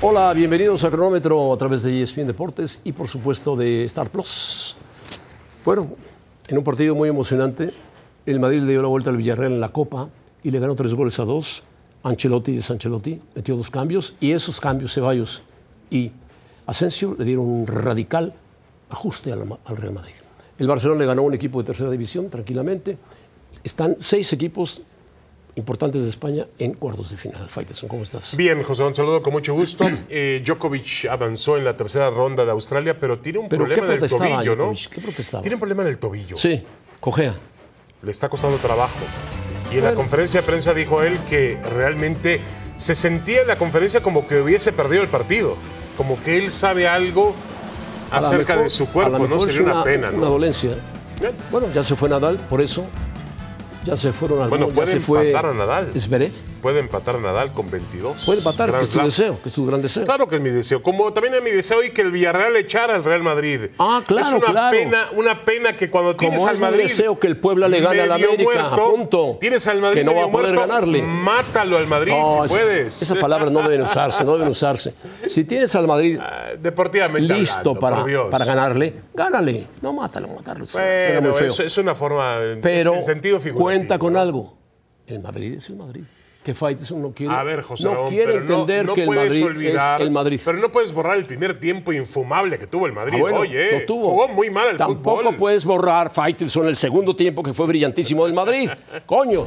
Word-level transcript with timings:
Hola, 0.00 0.32
bienvenidos 0.32 0.84
a 0.84 0.90
Cronómetro 0.90 1.52
a 1.52 1.56
través 1.56 1.82
de 1.82 2.00
ESPN 2.00 2.28
Deportes 2.28 2.80
y 2.84 2.92
por 2.92 3.08
supuesto 3.08 3.56
de 3.56 3.84
Star 3.86 4.10
Plus. 4.10 4.76
Bueno, 5.64 5.88
en 6.46 6.56
un 6.56 6.62
partido 6.62 6.94
muy 6.94 7.08
emocionante, 7.08 7.72
el 8.24 8.38
Madrid 8.38 8.62
le 8.62 8.70
dio 8.70 8.82
la 8.82 8.86
vuelta 8.86 9.10
al 9.10 9.16
Villarreal 9.16 9.54
en 9.54 9.60
la 9.60 9.70
Copa 9.70 10.08
y 10.44 10.52
le 10.52 10.60
ganó 10.60 10.76
tres 10.76 10.94
goles 10.94 11.18
a 11.18 11.24
dos. 11.24 11.64
Ancelotti 12.04 12.52
y 12.52 12.58
Ancelotti 12.58 13.20
metió 13.34 13.56
dos 13.56 13.70
cambios 13.70 14.14
y 14.20 14.30
esos 14.30 14.60
cambios 14.60 14.94
Ceballos 14.94 15.42
y 15.90 16.12
Asensio 16.66 17.16
le 17.18 17.24
dieron 17.24 17.46
un 17.46 17.66
radical 17.66 18.34
ajuste 18.90 19.32
al, 19.32 19.58
al 19.64 19.76
Real 19.76 19.94
Madrid. 19.94 20.14
El 20.60 20.68
Barcelona 20.68 21.00
le 21.00 21.06
ganó 21.06 21.22
un 21.22 21.34
equipo 21.34 21.58
de 21.60 21.66
tercera 21.66 21.90
división 21.90 22.30
tranquilamente. 22.30 22.96
Están 23.64 23.96
seis 23.98 24.32
equipos 24.32 24.80
importantes 25.58 26.02
de 26.04 26.08
España 26.08 26.46
en 26.58 26.72
cuartos 26.74 27.10
de 27.10 27.16
final. 27.16 27.48
Faitelson, 27.48 27.88
¿cómo 27.88 28.02
estás? 28.04 28.36
Bien, 28.36 28.62
José, 28.62 28.84
un 28.84 28.94
saludo 28.94 29.22
con 29.22 29.32
mucho 29.32 29.52
gusto. 29.54 29.84
Eh, 30.10 30.42
Djokovic 30.46 31.06
avanzó 31.10 31.56
en 31.58 31.64
la 31.64 31.76
tercera 31.76 32.08
ronda 32.08 32.44
de 32.44 32.50
Australia, 32.52 32.98
pero 32.98 33.18
tiene 33.18 33.40
un 33.40 33.48
¿Pero 33.48 33.64
problema 33.64 33.86
en 33.86 33.92
el 33.92 33.98
protestaba 33.98 34.30
tobillo, 34.36 34.56
¿no? 34.56 34.72
¿Qué 34.90 35.00
protestaba? 35.00 35.42
Tiene 35.42 35.56
un 35.56 35.60
problema 35.60 35.82
en 35.82 35.88
el 35.88 35.98
tobillo. 35.98 36.36
Sí, 36.36 36.62
cojea. 37.00 37.34
Le 38.02 38.10
está 38.10 38.28
costando 38.28 38.56
trabajo. 38.58 38.96
Y 39.72 39.78
en 39.78 39.84
la 39.84 39.92
conferencia 39.94 40.40
de 40.40 40.46
prensa 40.46 40.72
dijo 40.72 41.02
él 41.02 41.18
que 41.28 41.60
realmente 41.74 42.40
se 42.78 42.94
sentía 42.94 43.42
en 43.42 43.48
la 43.48 43.58
conferencia 43.58 44.00
como 44.02 44.26
que 44.26 44.40
hubiese 44.40 44.72
perdido 44.72 45.02
el 45.02 45.08
partido. 45.08 45.56
Como 45.96 46.22
que 46.22 46.38
él 46.38 46.50
sabe 46.52 46.86
algo 46.88 47.34
acerca 48.10 48.54
mejor- 48.54 48.64
de 48.64 48.70
su 48.70 48.86
cuerpo, 48.88 49.26
¿no? 49.26 49.40
Sería 49.40 49.62
una, 49.72 49.84
pena, 49.84 50.08
Una 50.10 50.18
¿no? 50.18 50.26
dolencia. 50.30 50.70
Bien. 51.20 51.32
Bueno, 51.50 51.66
ya 51.74 51.82
se 51.82 51.96
fue 51.96 52.08
Nadal, 52.08 52.36
por 52.48 52.60
eso. 52.62 52.84
Ya 53.88 53.96
se 53.96 54.12
fueron 54.12 54.42
algunos. 54.42 54.66
Bueno, 54.66 54.74
puede 54.74 54.86
ya 54.86 54.92
se 54.94 55.00
fue 55.00 55.34
a 55.34 55.42
Nadal. 55.54 55.90
Puede 56.62 56.80
empatar 56.80 57.18
Nadal 57.20 57.52
con 57.52 57.70
22. 57.70 58.24
Puede 58.24 58.38
empatar, 58.38 58.72
que 58.72 58.80
es 58.82 58.90
tu 58.90 58.98
deseo, 59.00 59.40
que 59.40 59.48
es 59.48 59.54
tu 59.54 59.64
gran 59.66 59.80
deseo. 59.80 60.04
Claro 60.04 60.26
que 60.26 60.36
es 60.36 60.40
mi 60.40 60.50
deseo. 60.50 60.82
Como 60.82 61.12
también 61.12 61.34
es 61.34 61.42
mi 61.42 61.50
deseo 61.52 61.84
y 61.84 61.90
que 61.90 62.02
el 62.02 62.10
Villarreal 62.10 62.56
echara 62.56 62.96
al 62.96 63.04
Real 63.04 63.22
Madrid. 63.22 63.70
Ah, 63.78 64.02
claro, 64.06 64.26
Es 64.26 64.32
una 64.34 64.46
claro. 64.46 64.76
pena, 64.76 65.08
una 65.14 65.44
pena 65.44 65.76
que 65.76 65.88
cuando 65.88 66.16
tienes 66.16 66.38
Como 66.38 66.48
al 66.48 66.54
es 66.56 66.60
mi 66.60 66.66
Madrid. 66.66 66.82
deseo 66.84 67.18
que 67.18 67.28
el 67.28 67.36
Puebla 67.36 67.68
le 67.68 67.80
gane 67.80 68.00
al 68.02 68.10
América, 68.12 68.70
punto. 68.74 69.38
Tienes 69.40 69.66
al 69.68 69.80
Madrid 69.80 69.98
Que 70.00 70.04
no 70.04 70.14
va 70.14 70.24
a 70.24 70.30
poder 70.30 70.54
muerto, 70.54 70.68
ganarle. 70.72 71.02
Mátalo 71.02 71.78
al 71.78 71.86
Madrid 71.86 72.12
No, 72.12 72.40
si 72.40 72.46
esa- 72.46 72.54
puedes. 72.54 73.02
Esas 73.02 73.18
palabras 73.18 73.52
no 73.52 73.62
deben 73.62 73.82
usarse, 73.82 74.24
no 74.24 74.32
deben 74.34 74.48
usarse. 74.48 74.94
Si 75.26 75.44
tienes 75.44 75.74
al 75.76 75.86
Madrid 75.86 76.18
Ah, 76.20 76.48
Deportivamente 76.60 77.34
listo 77.34 77.70
hablando, 77.76 77.80
para, 77.80 78.30
para 78.30 78.44
ganarle, 78.44 78.94
gánale. 79.14 79.66
No 79.80 79.92
mátalo, 79.92 80.28
matarlo. 80.28 80.66
suena 80.66 81.20
Bueno, 81.20 81.30
muy 81.30 81.38
feo. 81.38 81.52
es, 81.52 81.60
es 81.60 81.78
una 81.78 81.94
forma 81.94 82.36
Pero 82.62 82.92
sin 82.94 83.04
sentido 83.04 83.38
figurativo. 83.38 83.62
cuenta 83.64 83.98
con 83.98 84.16
algo. 84.16 84.56
El 85.06 85.20
Madrid 85.20 85.54
es 85.54 85.68
el 85.70 85.76
Madrid. 85.76 86.02
Que 86.48 86.54
Faitelson 86.54 87.02
no 87.02 87.12
quiere, 87.12 87.34
A 87.34 87.42
ver, 87.42 87.60
José 87.60 87.84
no 87.84 87.92
Ramón, 87.92 88.08
quiere 88.08 88.24
pero 88.32 88.40
no- 88.40 88.50
entender 88.52 88.86
no 88.86 88.94
que 88.94 89.02
el 89.02 89.10
Madrid 89.10 89.44
olvidar, 89.44 90.00
es 90.00 90.06
el 90.06 90.10
Madrid. 90.10 90.40
Pero 90.42 90.56
no 90.56 90.72
puedes 90.72 90.94
borrar 90.94 91.18
el 91.18 91.26
primer 91.26 91.60
tiempo 91.60 91.92
infumable 91.92 92.58
que 92.58 92.66
tuvo 92.66 92.86
el 92.86 92.94
Madrid 92.94 93.16
Ah, 93.18 93.20
bueno, 93.20 93.40
hoy, 93.40 93.50
¿eh? 93.52 93.84
tuvo. 93.86 94.08
Jugó 94.12 94.28
muy 94.28 94.48
mal 94.48 94.68
el 94.68 94.78
Tampoco 94.78 95.18
fútbol. 95.18 95.36
puedes 95.36 95.66
borrar 95.66 96.08
Faitelson 96.08 96.66
el 96.68 96.76
segundo 96.76 97.14
tiempo 97.14 97.42
que 97.42 97.52
fue 97.52 97.66
brillantísimo 97.66 98.24
del 98.24 98.32
Madrid. 98.32 98.70
Coño, 99.04 99.42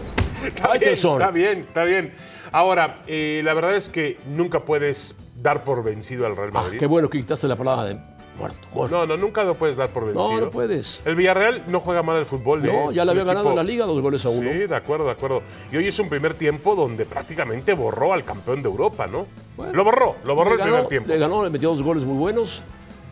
Está 0.46 0.46
bien, 0.46 0.56
Faitelson. 0.68 1.22
está 1.22 1.32
bien, 1.32 1.60
está 1.68 1.84
bien. 1.86 2.14
Ahora, 2.52 3.00
eh, 3.08 3.42
la 3.44 3.56
verdad 3.56 3.74
es 3.76 3.90
que 3.90 4.20
nunca 4.28 4.60
puedes 4.64 5.18
dar 5.42 5.64
por 5.64 5.84
vencido 5.84 6.28
al 6.28 6.36
Real 6.38 6.52
Ah, 6.54 6.62
Madrid. 6.62 6.78
qué 6.78 6.86
bueno 6.86 7.10
que 7.10 7.18
quitaste 7.18 7.48
la 7.48 7.56
palabra 7.56 7.86
de 7.86 7.98
muerto, 8.38 8.68
muerto. 8.74 8.98
No, 8.98 9.06
no, 9.06 9.18
nunca 9.18 9.44
lo 9.44 9.56
puedes 9.56 9.78
dar 9.78 9.90
por 9.90 10.06
vencido. 10.06 10.32
No, 10.32 10.40
no 10.42 10.50
puedes. 10.50 11.02
El 11.06 11.16
Villarreal 11.16 11.64
no 11.68 11.80
juega 11.80 12.04
mal 12.04 12.18
al 12.18 12.26
fútbol. 12.26 12.64
No, 12.64 12.92
¿eh? 12.92 12.96
ya 12.96 13.06
le 13.06 13.12
había 13.12 13.24
ganado 13.24 13.50
en 13.50 13.56
la 13.56 13.64
liga 13.64 13.86
dos 13.86 14.02
goles 14.02 14.26
a 14.26 14.30
uno. 14.30 14.50
Sí, 14.50 14.58
de 14.60 14.76
acuerdo, 14.76 15.06
de 15.06 15.12
acuerdo. 15.12 15.42
Y 15.72 15.78
hoy 15.78 15.88
es 15.88 16.00
un 16.00 16.10
primer 16.10 16.34
tiempo 16.34 16.76
donde 16.76 17.06
prácticamente 17.06 17.74
borró 17.74 18.14
al 18.14 18.24
campeón 18.24 18.62
de 18.62 18.70
Europa, 18.70 19.08
¿no? 19.08 19.28
Bueno, 19.58 19.74
lo 19.74 19.84
borró, 19.84 20.16
lo 20.24 20.36
borró 20.36 20.54
el 20.54 20.58
ganó, 20.58 20.72
primer 20.72 20.88
tiempo. 20.88 21.10
Le 21.10 21.18
ganó, 21.18 21.44
le 21.44 21.50
metió 21.50 21.70
dos 21.70 21.84
goles 21.84 22.04
muy 22.04 22.18
buenos. 22.18 22.64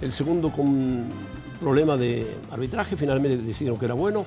El 0.02 0.12
segundo 0.12 0.52
con 0.52 1.06
problema 1.60 1.98
de 1.98 2.26
arbitraje, 2.52 2.96
finalmente 2.96 3.44
decidieron 3.44 3.78
que 3.78 3.86
era 3.86 3.94
bueno. 3.94 4.26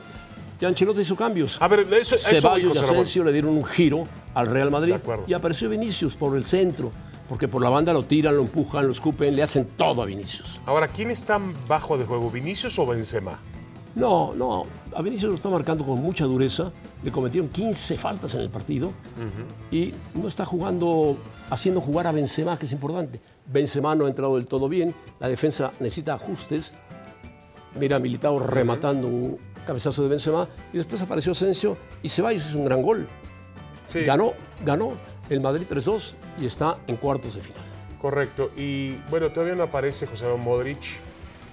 Y 0.60 0.64
Ancelotti 0.64 1.00
hizo 1.00 1.16
cambios. 1.16 1.60
A 1.60 1.66
ver, 1.66 1.81
eso, 1.92 2.14
a 2.14 2.19
eso 2.19 2.28
Ceballos 2.28 2.76
y. 2.76 2.78
Asensio 2.78 3.25
le 3.25 3.32
dieron 3.32 3.50
un 3.56 3.64
giro 3.64 4.04
al 4.32 4.47
Real 4.47 4.70
Madrid 4.70 4.92
De 4.92 4.98
acuerdo. 4.98 5.25
y 5.26 5.32
apareció 5.32 5.69
Vinicius 5.69 6.14
por 6.14 6.36
el 6.36 6.44
centro, 6.44 6.92
porque 7.28 7.48
por 7.48 7.62
la 7.62 7.70
banda 7.70 7.92
lo 7.92 8.04
tiran, 8.04 8.36
lo 8.36 8.42
empujan, 8.42 8.86
lo 8.86 8.92
escupen, 8.92 9.34
le 9.34 9.42
hacen 9.42 9.66
todo 9.76 10.02
a 10.02 10.06
Vinicius. 10.06 10.60
Ahora, 10.66 10.88
¿quién 10.88 11.10
está 11.10 11.40
bajo 11.66 11.96
de 11.96 12.04
juego, 12.04 12.30
Vinicius 12.30 12.78
o 12.78 12.86
Benzema? 12.86 13.38
No, 13.94 14.34
no, 14.34 14.64
a 14.94 15.02
Vinicius 15.02 15.30
lo 15.30 15.36
está 15.36 15.50
marcando 15.50 15.84
con 15.84 16.00
mucha 16.00 16.24
dureza, 16.24 16.72
le 17.02 17.12
cometieron 17.12 17.50
15 17.50 17.98
faltas 17.98 18.34
en 18.34 18.40
el 18.40 18.48
partido 18.48 18.92
y 19.70 19.92
no 20.14 20.28
está 20.28 20.44
jugando, 20.44 21.16
haciendo 21.50 21.80
jugar 21.80 22.06
a 22.06 22.12
Benzema, 22.12 22.58
que 22.58 22.66
es 22.66 22.72
importante. 22.72 23.20
Benzema 23.46 23.94
no 23.94 24.06
ha 24.06 24.08
entrado 24.08 24.36
del 24.36 24.46
todo 24.46 24.68
bien, 24.68 24.94
la 25.20 25.28
defensa 25.28 25.72
necesita 25.78 26.14
ajustes. 26.14 26.74
Mira, 27.78 27.98
Militao 27.98 28.38
rematando 28.38 29.08
un 29.08 29.38
cabezazo 29.66 30.02
de 30.02 30.08
Benzema 30.08 30.48
y 30.72 30.78
después 30.78 31.02
apareció 31.02 31.32
Asensio 31.32 31.76
y 32.02 32.08
Ceballos 32.08 32.46
es 32.46 32.54
un 32.54 32.64
gran 32.64 32.82
gol. 32.82 33.06
Sí. 33.88 34.00
Ganó, 34.04 34.32
ganó 34.64 34.92
el 35.30 35.40
Madrid 35.40 35.66
3-2 35.68 36.14
y 36.40 36.46
está 36.46 36.78
en 36.86 36.96
cuartos 36.96 37.34
de 37.34 37.40
final. 37.42 37.62
Correcto. 38.00 38.50
Y 38.56 38.96
bueno, 39.10 39.30
todavía 39.30 39.54
no 39.54 39.62
aparece 39.64 40.06
José 40.06 40.26
Modric. 40.36 40.78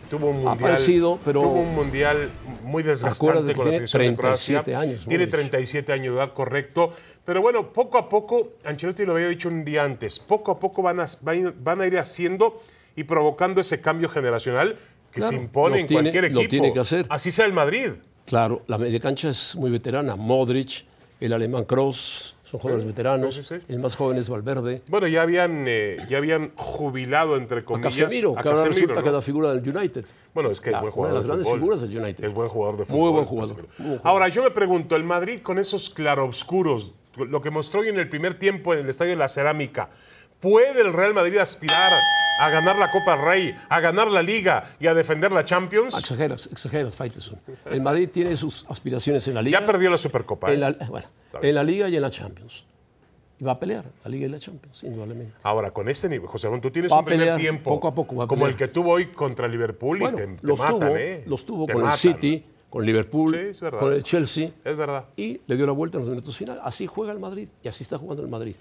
Tuvo 0.10 0.28
un 0.32 0.38
mundial. 0.44 0.58
aparecido, 0.58 1.20
pero- 1.24 1.42
Tuvo 1.44 1.60
un 1.62 1.76
mundial 1.76 2.30
muy 2.64 2.82
desgastante 2.82 3.54
con 3.54 3.68
la 3.68 3.74
selección 3.74 4.02
de 4.02 4.16
Croacia. 4.16 4.64
37 4.64 4.76
años, 4.76 5.06
Tiene 5.06 5.26
Modric. 5.26 5.32
37 5.32 5.94
años 5.94 6.16
de 6.16 6.22
edad, 6.22 6.34
correcto. 6.34 6.94
Pero 7.26 7.44
bueno, 7.44 7.72
poco 7.72 8.00
a 8.00 8.10
poco, 8.10 8.54
Ancelotti 8.64 9.06
lo 9.06 9.14
había 9.14 9.28
dicho 9.28 9.50
un 9.50 9.64
día 9.64 9.84
antes, 9.84 10.18
poco 10.18 10.52
a 10.52 10.60
poco 10.60 10.82
van 10.82 11.00
a, 11.00 11.06
van 11.22 11.82
a 11.82 11.86
ir 11.86 12.00
haciendo 12.00 12.60
y 12.96 13.04
provocando 13.04 13.62
ese 13.62 13.82
cambio 13.82 14.10
generacional 14.10 14.78
que 15.12 15.20
Claro, 15.20 15.38
se 15.38 15.44
impone 15.44 15.76
lo 15.76 15.82
en 15.82 15.88
tiene- 15.88 16.02
cualquier 16.12 16.32
lo 16.32 16.40
equipo. 16.40 16.50
tiene 16.50 16.74
que 16.74 16.80
hacer. 16.80 17.06
Así 17.10 17.30
sea 17.30 17.46
el 17.46 17.54
Madrid. 17.54 17.92
Claro, 18.26 18.64
la 18.66 18.80
media 18.80 19.00
cancha 19.00 19.30
es 19.30 19.56
muy 19.56 19.70
veterana. 19.70 20.16
Modric, 20.16 20.86
el 21.20 21.34
alemán 21.34 21.66
Kroos, 21.66 22.36
son 22.50 22.60
jugadores 22.60 22.86
veteranos. 22.86 23.36
sí, 23.36 23.44
sí. 23.48 23.56
El 23.68 23.80
más 23.80 23.96
joven 23.96 24.18
es 24.18 24.28
Valverde. 24.28 24.82
Bueno, 24.88 25.08
ya 25.08 25.22
habían, 25.22 25.66
eh, 25.68 25.98
ya 26.10 26.18
habían 26.18 26.52
jubilado, 26.56 27.38
entre 27.38 27.60
A 27.60 27.64
comillas, 27.64 27.96
Casemiro, 27.96 28.32
a 28.38 28.42
que 28.42 28.48
ahora 28.48 28.62
Casemiro, 28.64 28.74
resulta 28.74 28.94
¿no? 28.96 29.02
que 29.04 29.10
es 29.10 29.14
la 29.16 29.22
figura 29.22 29.54
del 29.54 29.78
United. 29.78 30.06
Bueno, 30.34 30.50
es 30.50 30.60
que 30.60 30.70
es 30.72 30.74
buen 30.74 30.86
una 30.86 30.92
jugador 30.92 31.14
de 31.14 31.16
las 31.20 31.24
de 31.24 31.28
grandes 31.28 31.46
fútbol. 31.46 31.60
figuras 31.60 31.82
del 31.82 31.98
United. 32.00 32.24
Es 32.26 32.34
buen 32.34 32.48
jugador 32.50 32.78
de 32.78 32.86
fútbol. 32.86 33.00
Muy 33.00 33.12
buen 33.12 33.26
jugador, 33.26 33.56
Casemiro. 33.56 33.74
muy 33.78 33.88
buen 33.88 34.00
jugador. 34.00 34.12
Ahora, 34.12 34.28
yo 34.30 34.44
me 34.44 34.52
pregunto, 34.52 34.96
el 34.96 35.04
Madrid 35.04 35.42
con 35.44 35.60
esos 35.60 35.90
claroscuros, 35.92 36.94
lo 37.18 37.42
que 37.42 37.50
mostró 37.52 37.82
hoy 37.82 37.90
en 37.90 38.00
el 38.00 38.10
primer 38.10 38.40
tiempo 38.40 38.74
en 38.74 38.80
el 38.80 38.90
Estadio 38.90 39.12
de 39.12 39.18
la 39.18 39.28
Cerámica, 39.28 39.90
¿puede 40.40 40.82
el 40.82 40.92
Real 40.94 41.14
Madrid 41.14 41.38
aspirar 41.38 41.92
a 42.42 42.50
ganar 42.50 42.78
la 42.78 42.90
Copa 42.92 43.16
Rey, 43.18 43.54
a 43.68 43.80
ganar 43.80 44.10
la 44.10 44.24
Liga 44.24 44.76
y 44.80 44.88
a 44.88 44.94
defender 44.94 45.32
la 45.32 45.44
Champions? 45.46 45.98
Exageras, 46.00 46.48
exageras, 46.52 46.96
Faitelson. 46.96 47.40
El 47.70 47.82
Madrid 47.82 48.10
tiene 48.12 48.36
sus 48.38 48.66
aspiraciones 48.70 49.28
en 49.28 49.36
la 49.36 49.42
Liga. 49.42 49.60
Ya 49.60 49.66
perdió 49.66 49.90
la 49.92 49.98
Supercopa. 49.98 50.50
¿eh? 50.50 50.54
en 50.54 50.60
la, 50.62 50.72
bueno, 50.90 51.08
en 51.42 51.56
la 51.56 51.64
Liga 51.64 51.90
y 51.90 51.96
en 51.96 52.02
la 52.02 52.10
Champions. 52.10 52.66
Y 53.40 53.46
va 53.46 53.54
a 53.54 53.60
pelear 53.60 53.86
la 54.04 54.10
Liga 54.10 54.26
y 54.26 54.30
la 54.30 54.40
Champions, 54.40 54.84
indudablemente. 54.84 55.34
Ahora, 55.44 55.72
con 55.72 55.88
este 55.88 56.10
nivel, 56.10 56.28
José 56.28 56.48
Ramón, 56.48 56.60
tú 56.62 56.72
tienes 56.72 56.92
Va 56.92 57.00
un 57.00 57.06
primer 57.06 57.22
pelear 57.22 57.40
tiempo 57.40 57.70
poco 57.70 57.88
a 57.88 57.96
poco, 57.96 58.16
va 58.18 58.26
a 58.26 58.28
como 58.28 58.48
el 58.48 58.56
que 58.56 58.68
tuvo 58.68 58.92
hoy 58.92 59.06
contra 59.06 59.48
Liverpool 59.48 60.00
Bueno, 60.00 60.18
y 60.18 60.22
te, 60.22 60.28
te 60.28 60.38
los, 60.42 60.60
matan, 60.60 60.80
tuvo, 60.80 60.96
¿eh? 60.98 61.24
los 61.26 61.46
tuvo 61.46 61.66
Te 61.66 61.74
con 61.74 61.86
el. 61.86 61.92
City, 61.92 62.44
con 62.70 62.86
Liverpool, 62.86 63.54
Sí, 63.54 63.66
con 63.80 63.94
el 63.94 64.04
Chelsea. 64.04 64.52
Es 64.66 64.76
verdad. 64.76 65.06
Y 65.16 65.40
le 65.48 65.56
dio 65.56 65.66
la 65.66 65.72
vuelta 65.72 65.98
en 65.98 66.04
los 66.04 66.10
minutos 66.10 66.36
finales. 66.36 66.62
Así 66.66 66.86
juega 66.86 67.14
el 67.14 67.20
Madrid 67.20 67.48
y 67.64 67.68
así 67.70 67.84
está 67.84 67.98
jugando 67.98 68.24
el 68.24 68.30
Madrid. 68.30 68.56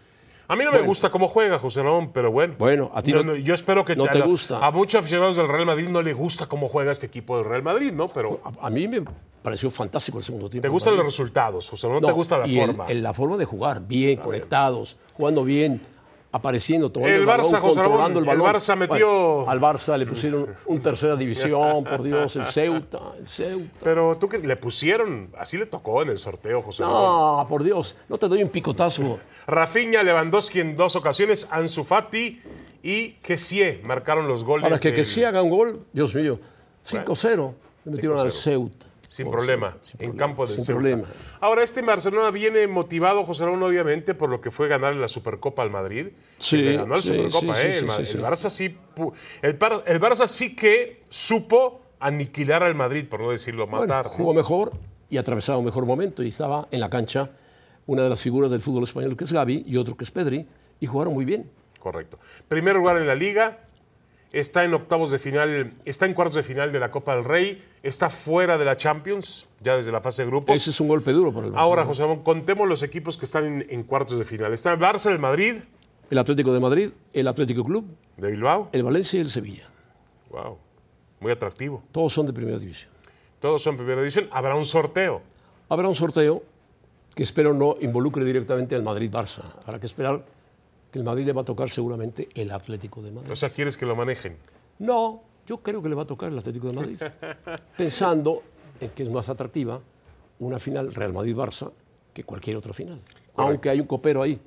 A 0.51 0.57
mí 0.57 0.65
no 0.65 0.73
me 0.73 0.81
gusta 0.81 1.11
cómo 1.11 1.29
juega 1.29 1.59
José 1.59 1.83
Ramón, 1.83 2.11
pero 2.13 2.33
bueno. 2.33 2.55
Bueno, 2.59 2.91
a 2.95 3.03
ti 3.03 3.13
no- 3.13 3.37
yo 3.37 3.53
espero 3.55 3.85
que 3.85 3.95
no 3.95 4.07
te 4.07 4.23
a, 4.23 4.25
gusta. 4.25 4.67
A 4.67 4.71
muchos 4.71 4.99
aficionados 5.01 5.37
del 5.37 5.47
Real 5.47 5.67
Madrid 5.67 5.89
no 5.89 6.01
les 6.01 6.17
gusta 6.17 6.47
cómo 6.47 6.69
juega 6.69 6.91
este 6.91 7.05
equipo 7.07 7.37
del 7.37 7.45
Real 7.47 7.63
Madrid, 7.63 7.93
¿no? 7.93 8.09
Pero 8.09 8.41
A, 8.45 8.67
a 8.67 8.71
mí 8.71 8.89
me 8.89 9.03
pareció 9.43 9.71
fantástico 9.71 10.17
el 10.19 10.25
segundo 10.25 10.49
tiempo. 10.49 10.63
te 10.65 10.69
gustan 10.71 10.97
los 10.97 11.05
resultados, 11.05 11.69
José 11.69 11.87
Ramón, 11.87 12.01
No, 12.03 12.09
te 12.09 12.15
gusta 12.15 12.39
la 12.39 12.47
y 12.49 12.59
el- 12.59 12.67
forma. 12.67 12.87
el- 12.87 13.03
la 13.03 13.13
forma 13.13 13.37
de 13.37 13.45
jugar, 13.45 13.83
bien, 13.87 14.19
conectados, 14.21 14.97
jugando 15.13 15.45
bien, 15.45 15.83
apareciendo, 16.31 16.91
tomando 16.93 17.15
El 17.15 17.21
el, 17.23 17.27
balón, 17.27 17.47
Barça, 17.47 17.59
José 17.59 17.81
Ramón, 17.81 17.89
controlando 17.99 18.19
el 18.21 18.25
el 18.25 18.29
balón. 18.39 18.55
Barça 18.55 18.77
metió- 18.77 19.35
Bueno, 19.45 19.51
al 19.51 19.61
Barça 19.61 19.97
le 19.97 20.07
pusieron 20.07 20.47
un 20.67 20.83
tercera 20.83 21.17
división, 21.17 21.85
por 21.85 22.03
Dios, 22.03 22.37
el 22.37 22.45
Ceuta, 22.45 22.99
el 23.19 23.27
Ceuta. 23.27 23.73
Pero 23.83 24.17
tú 24.21 24.29
que 24.29 24.39
le 24.39 24.57
pusieron, 24.57 25.31
así 25.39 25.57
le 25.57 25.67
tocó 25.67 26.03
en 26.03 26.11
el 26.11 26.19
sorteo, 26.19 26.61
José 26.63 26.83
Ramón. 26.83 27.03
No, 27.39 27.47
por 27.49 27.63
Dios, 27.63 27.97
no 28.09 28.19
te 28.19 28.29
doy 28.29 28.43
un 28.43 28.51
picotazo. 28.51 29.19
Rafinha, 29.47 30.03
Lewandowski 30.03 30.61
en 30.61 30.77
dos 30.77 30.97
ocasiones, 30.97 31.49
Ansu 31.51 31.83
Fati 31.85 32.43
y 32.83 33.13
Kessie 33.23 33.81
marcaron 33.85 34.29
los 34.29 34.45
goles. 34.45 34.65
Para 34.65 34.79
que, 34.79 34.93
del- 34.93 35.05
sí 35.07 35.25
haga 35.25 35.41
un 35.43 35.51
gol, 35.51 35.87
Dios 35.95 36.15
mío, 36.15 36.39
5-0, 36.85 37.55
le 37.87 37.93
metieron 37.93 38.19
al 38.19 38.31
5-0. 38.31 38.33
Ceuta. 38.43 38.87
Sin 39.25 39.31
problema, 39.31 39.77
sin 39.83 40.01
en 40.01 40.11
problema, 40.11 40.19
campo 40.27 40.47
Ceuta. 40.47 40.73
problema. 40.73 41.03
Ahora, 41.41 41.63
este 41.65 41.83
Barcelona 41.83 42.31
viene 42.31 42.67
motivado, 42.69 43.25
José 43.25 43.45
Ramón, 43.45 43.63
obviamente, 43.65 44.15
por 44.15 44.31
lo 44.31 44.41
que 44.41 44.51
fue 44.51 44.69
ganar 44.69 44.95
la 44.95 45.09
Supercopa 45.09 45.63
al 45.63 45.71
Madrid. 45.71 46.09
Sí, 46.39 46.57
Que 46.63 46.77
ganó 46.77 46.95
la 46.97 47.03
sí, 47.03 47.09
Supercopa, 47.09 47.55
sí, 47.57 47.67
¿eh? 47.67 47.79
el, 47.79 47.87
Barça 48.23 48.51
sí, 48.51 48.77
el, 49.43 49.55
Bar- 49.55 49.83
el 49.87 50.01
Barça 50.01 50.27
sí 50.29 50.55
que 50.55 51.03
supo 51.09 51.81
aniquilar 52.01 52.63
al 52.63 52.75
Madrid, 52.77 53.07
por 53.09 53.19
no 53.21 53.31
decirlo, 53.33 53.67
Bueno, 53.67 53.87
matar. 53.87 54.05
¿no? 54.07 54.11
jugó 54.13 54.35
mejor 54.35 54.73
y 55.11 55.17
atravesaba 55.17 55.59
un 55.59 55.65
mejor 55.65 55.85
momento 55.85 56.23
y 56.23 56.29
estaba 56.29 56.69
en 56.71 56.79
la 56.81 56.89
cancha 56.91 57.31
una 57.87 58.03
de 58.03 58.09
las 58.11 58.21
figuras 58.23 58.51
del 58.53 58.61
fútbol 58.61 58.85
español 58.85 59.17
que 59.17 59.25
es 59.25 59.33
Gaby 59.33 59.65
y 59.67 59.77
otro 59.79 59.97
que 59.97 60.05
es 60.05 60.11
Pedri 60.11 60.47
y 60.79 60.87
jugaron 60.87 61.15
muy 61.15 61.25
bien. 61.25 61.51
Correcto. 61.81 62.19
Primer 62.47 62.77
lugar 62.77 62.99
en 62.99 63.07
la 63.07 63.15
liga, 63.15 63.61
está 64.33 64.65
en 64.65 64.75
octavos 64.75 65.11
de 65.11 65.19
final, 65.19 65.75
está 65.85 66.07
en 66.07 66.15
cuartos 66.15 66.37
de 66.37 66.43
final 66.43 66.73
de 66.73 66.81
la 66.81 66.91
Copa 66.91 67.15
del 67.15 67.25
Rey, 67.25 67.65
está 67.83 68.11
fuera 68.11 68.59
de 68.59 68.65
la 68.65 68.77
Champions, 68.77 69.47
ya 69.61 69.77
desde 69.77 69.93
la 69.93 70.01
fase 70.01 70.23
de 70.23 70.29
grupos. 70.29 70.55
Ese 70.55 70.71
es 70.71 70.81
un 70.81 70.89
golpe 70.89 71.13
duro 71.13 71.33
para 71.33 71.47
el 71.47 71.53
Barcelona. 71.53 71.63
Ahora, 71.63 71.85
José 71.85 72.03
Ramón, 72.03 72.23
contemos 72.23 72.69
los 72.69 72.83
equipos 72.83 73.17
que 73.17 73.25
están 73.25 73.45
en, 73.47 73.67
en 73.71 73.83
cuartos 73.85 74.19
de 74.19 74.25
final. 74.25 74.53
Está 74.53 74.73
el 74.73 74.79
Barça, 74.79 75.11
el 75.11 75.19
Madrid, 75.19 75.57
El 76.11 76.19
Atlético 76.19 76.53
de 76.53 76.61
Madrid, 76.61 76.91
el 77.13 77.29
Atlético 77.29 77.65
Club, 77.65 77.85
de 78.17 78.31
Bilbao. 78.31 78.69
el 78.73 78.83
Valencia 78.83 79.19
y 79.19 79.21
el 79.21 79.31
Sevilla. 79.31 79.69
Wow, 80.31 80.59
muy 81.21 81.33
atractivo. 81.33 81.83
Todos 81.93 82.13
son 82.13 82.27
de 82.27 82.33
primera 82.33 82.59
división. 82.59 82.91
Todos 83.41 83.63
son 83.63 83.77
primera 83.77 84.01
división. 84.01 84.29
Habrá 84.31 84.55
un 84.57 84.65
sorteo. 84.67 85.23
Habrá 85.69 85.87
un 85.89 85.95
sorteo 85.95 86.43
que 87.15 87.23
espero 87.23 87.53
no 87.55 87.77
involucre 87.81 88.25
directamente 88.25 88.75
al 88.75 88.83
Madrid-Barça. 88.83 89.43
Habrá 89.65 89.79
que 89.81 89.87
esperar 89.87 90.25
que 90.91 90.99
el 90.99 91.05
Madrid 91.05 91.27
le 91.27 91.33
va 91.33 91.43
a 91.43 91.45
tocar 91.45 91.69
seguramente 91.71 92.29
el 92.35 92.51
Atlético 92.51 93.03
de 93.03 93.11
Madrid. 93.13 93.31
O 93.31 93.37
sea, 93.37 93.51
quieres 93.51 93.77
que 93.77 93.85
lo 93.87 93.95
manejen. 93.97 94.37
No, 94.79 95.23
yo 95.47 95.59
creo 95.59 95.83
que 95.83 95.89
le 95.89 95.95
va 95.95 96.03
a 96.03 96.07
tocar 96.07 96.31
el 96.33 96.39
Atlético 96.39 96.69
de 96.69 96.73
Madrid, 96.75 96.99
pensando 97.77 98.43
en 98.81 98.91
que 98.91 99.03
es 99.03 99.11
más 99.11 99.29
atractiva 99.29 99.81
una 100.41 100.59
final 100.59 100.93
Real 100.95 101.13
Madrid-Barça 101.13 101.71
que 102.13 102.25
cualquier 102.25 102.57
otra 102.57 102.73
final. 102.73 103.01
Aunque 103.37 103.71
hay 103.71 103.81
un 103.81 103.87
copero 103.87 104.23
ahí, 104.23 104.41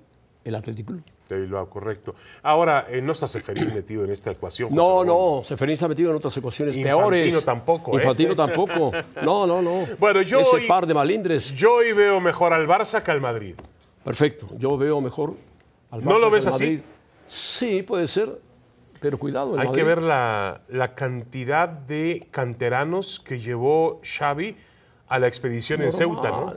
el 0.44 0.56
Atlético 0.56 0.94
Club. 0.94 1.04
De 1.30 1.40
Bilbao, 1.40 1.70
correcto. 1.70 2.14
Ahora, 2.44 2.88
eh, 2.90 3.02
no 3.02 3.14
está 3.14 3.26
Seferín 3.28 3.68
metido 3.74 4.04
en 4.04 4.12
esta 4.12 4.32
ecuación. 4.32 4.70
José 4.70 4.76
No, 4.82 5.04
Ramón. 5.04 5.08
no, 5.08 5.44
Seferín 5.46 5.78
se 5.78 5.86
ha 5.86 5.88
metido 5.88 6.10
en 6.12 6.18
otras 6.18 6.36
ecuaciones 6.36 6.76
Infantino 6.76 6.98
peores. 7.10 7.46
tampoco, 7.46 7.94
¿eh? 7.94 8.02
Infantino 8.02 8.36
tampoco. 8.36 8.92
No, 9.24 9.48
no, 9.48 9.62
no. 9.62 9.86
Bueno, 10.00 10.22
yo 10.24 10.40
Ese 10.42 10.58
hoy- 10.58 10.68
par 10.68 10.86
de 10.86 10.94
malindres. 10.94 11.54
Yo 11.56 11.76
hoy 11.76 11.94
veo 11.94 12.20
mejor 12.20 12.52
al 12.52 12.68
Barça 12.68 13.02
que 13.02 13.12
al 13.12 13.22
Madrid. 13.22 13.56
Perfecto. 14.04 14.48
Yo 14.58 14.78
veo 14.78 15.00
mejor 15.00 15.36
al 15.92 16.04
¿No 16.04 16.18
lo 16.20 16.30
ves 16.32 16.48
así? 16.48 16.82
Sí, 17.26 17.84
puede 17.84 18.08
ser. 18.08 18.40
Pero 19.00 19.18
cuidado, 19.18 19.54
Hay 19.58 19.68
Madrid- 19.68 19.80
que 19.80 19.84
ver 19.84 20.02
la, 20.02 20.62
la 20.70 20.94
cantidad 20.94 21.68
de 21.70 22.28
canteranos 22.32 23.20
que 23.20 23.40
llevó 23.40 24.00
Xavi 24.04 24.56
a 25.08 25.18
la 25.20 25.28
expedición 25.28 25.82
en 25.82 25.92
Ceuta, 25.92 26.30
¿no? 26.30 26.54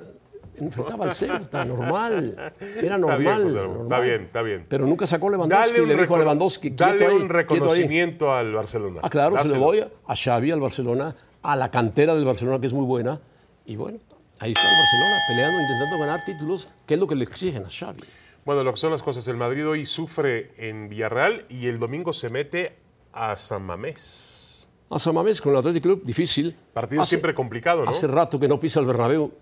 Enfrentaba 0.56 1.06
al 1.06 1.14
Ceuta, 1.14 1.64
normal. 1.64 2.52
Era 2.80 2.98
normal. 2.98 3.18
bien, 3.18 3.42
José 3.58 3.82
está 3.82 4.00
bien, 4.00 4.22
está 4.22 4.42
bien. 4.42 4.66
Pero 4.68 4.86
nunca 4.86 5.06
sacó 5.06 5.30
Lewandowski 5.30 5.80
un, 5.80 5.88
le 5.88 5.96
dijo 5.96 6.14
a 6.14 6.18
Lewandowski, 6.18 6.70
dale 6.70 7.06
ahí, 7.06 7.14
un 7.16 7.28
reconocimiento 7.28 8.32
al 8.32 8.52
Barcelona. 8.52 9.00
Ah, 9.02 9.08
claro, 9.10 9.36
se 9.42 9.48
lo 9.48 9.58
doy 9.58 9.80
a 10.06 10.14
Xavi, 10.14 10.50
al 10.52 10.60
Barcelona, 10.60 11.16
a 11.42 11.56
la 11.56 11.70
cantera 11.70 12.14
del 12.14 12.24
Barcelona, 12.26 12.60
que 12.60 12.66
es 12.66 12.72
muy 12.74 12.84
buena. 12.86 13.20
Y 13.66 13.76
bueno, 13.76 13.98
ahí 14.38 14.52
está 14.52 14.68
el 14.68 14.76
Barcelona 14.76 15.16
peleando, 15.28 15.60
intentando 15.62 15.98
ganar 15.98 16.24
títulos, 16.26 16.68
que 16.86 16.94
es 16.94 17.00
lo 17.00 17.06
que 17.08 17.14
le 17.16 17.24
exigen 17.24 17.64
a 17.64 17.68
Xavi. 17.70 18.02
Bueno, 18.44 18.62
lo 18.62 18.72
que 18.72 18.76
son 18.78 18.92
las 18.92 19.02
cosas, 19.02 19.26
el 19.28 19.36
Madrid 19.36 19.66
hoy 19.66 19.86
sufre 19.86 20.52
en 20.58 20.88
Villarreal 20.88 21.46
y 21.48 21.66
el 21.68 21.78
domingo 21.78 22.12
se 22.12 22.28
mete 22.28 22.76
a 23.12 23.36
San 23.36 23.62
Mamés. 23.62 24.68
A 24.90 24.98
San 24.98 25.14
Mamés 25.14 25.40
con 25.40 25.52
el 25.52 25.58
Athletic 25.58 25.82
Club, 25.82 26.02
difícil. 26.04 26.54
Partido 26.74 27.02
Hace- 27.02 27.10
siempre 27.10 27.34
complicado, 27.34 27.84
¿no? 27.84 27.90
Hace 27.90 28.06
rato 28.06 28.38
que 28.38 28.46
no 28.46 28.60
pisa 28.60 28.80
el 28.80 28.86
Bernabéu. 28.86 29.32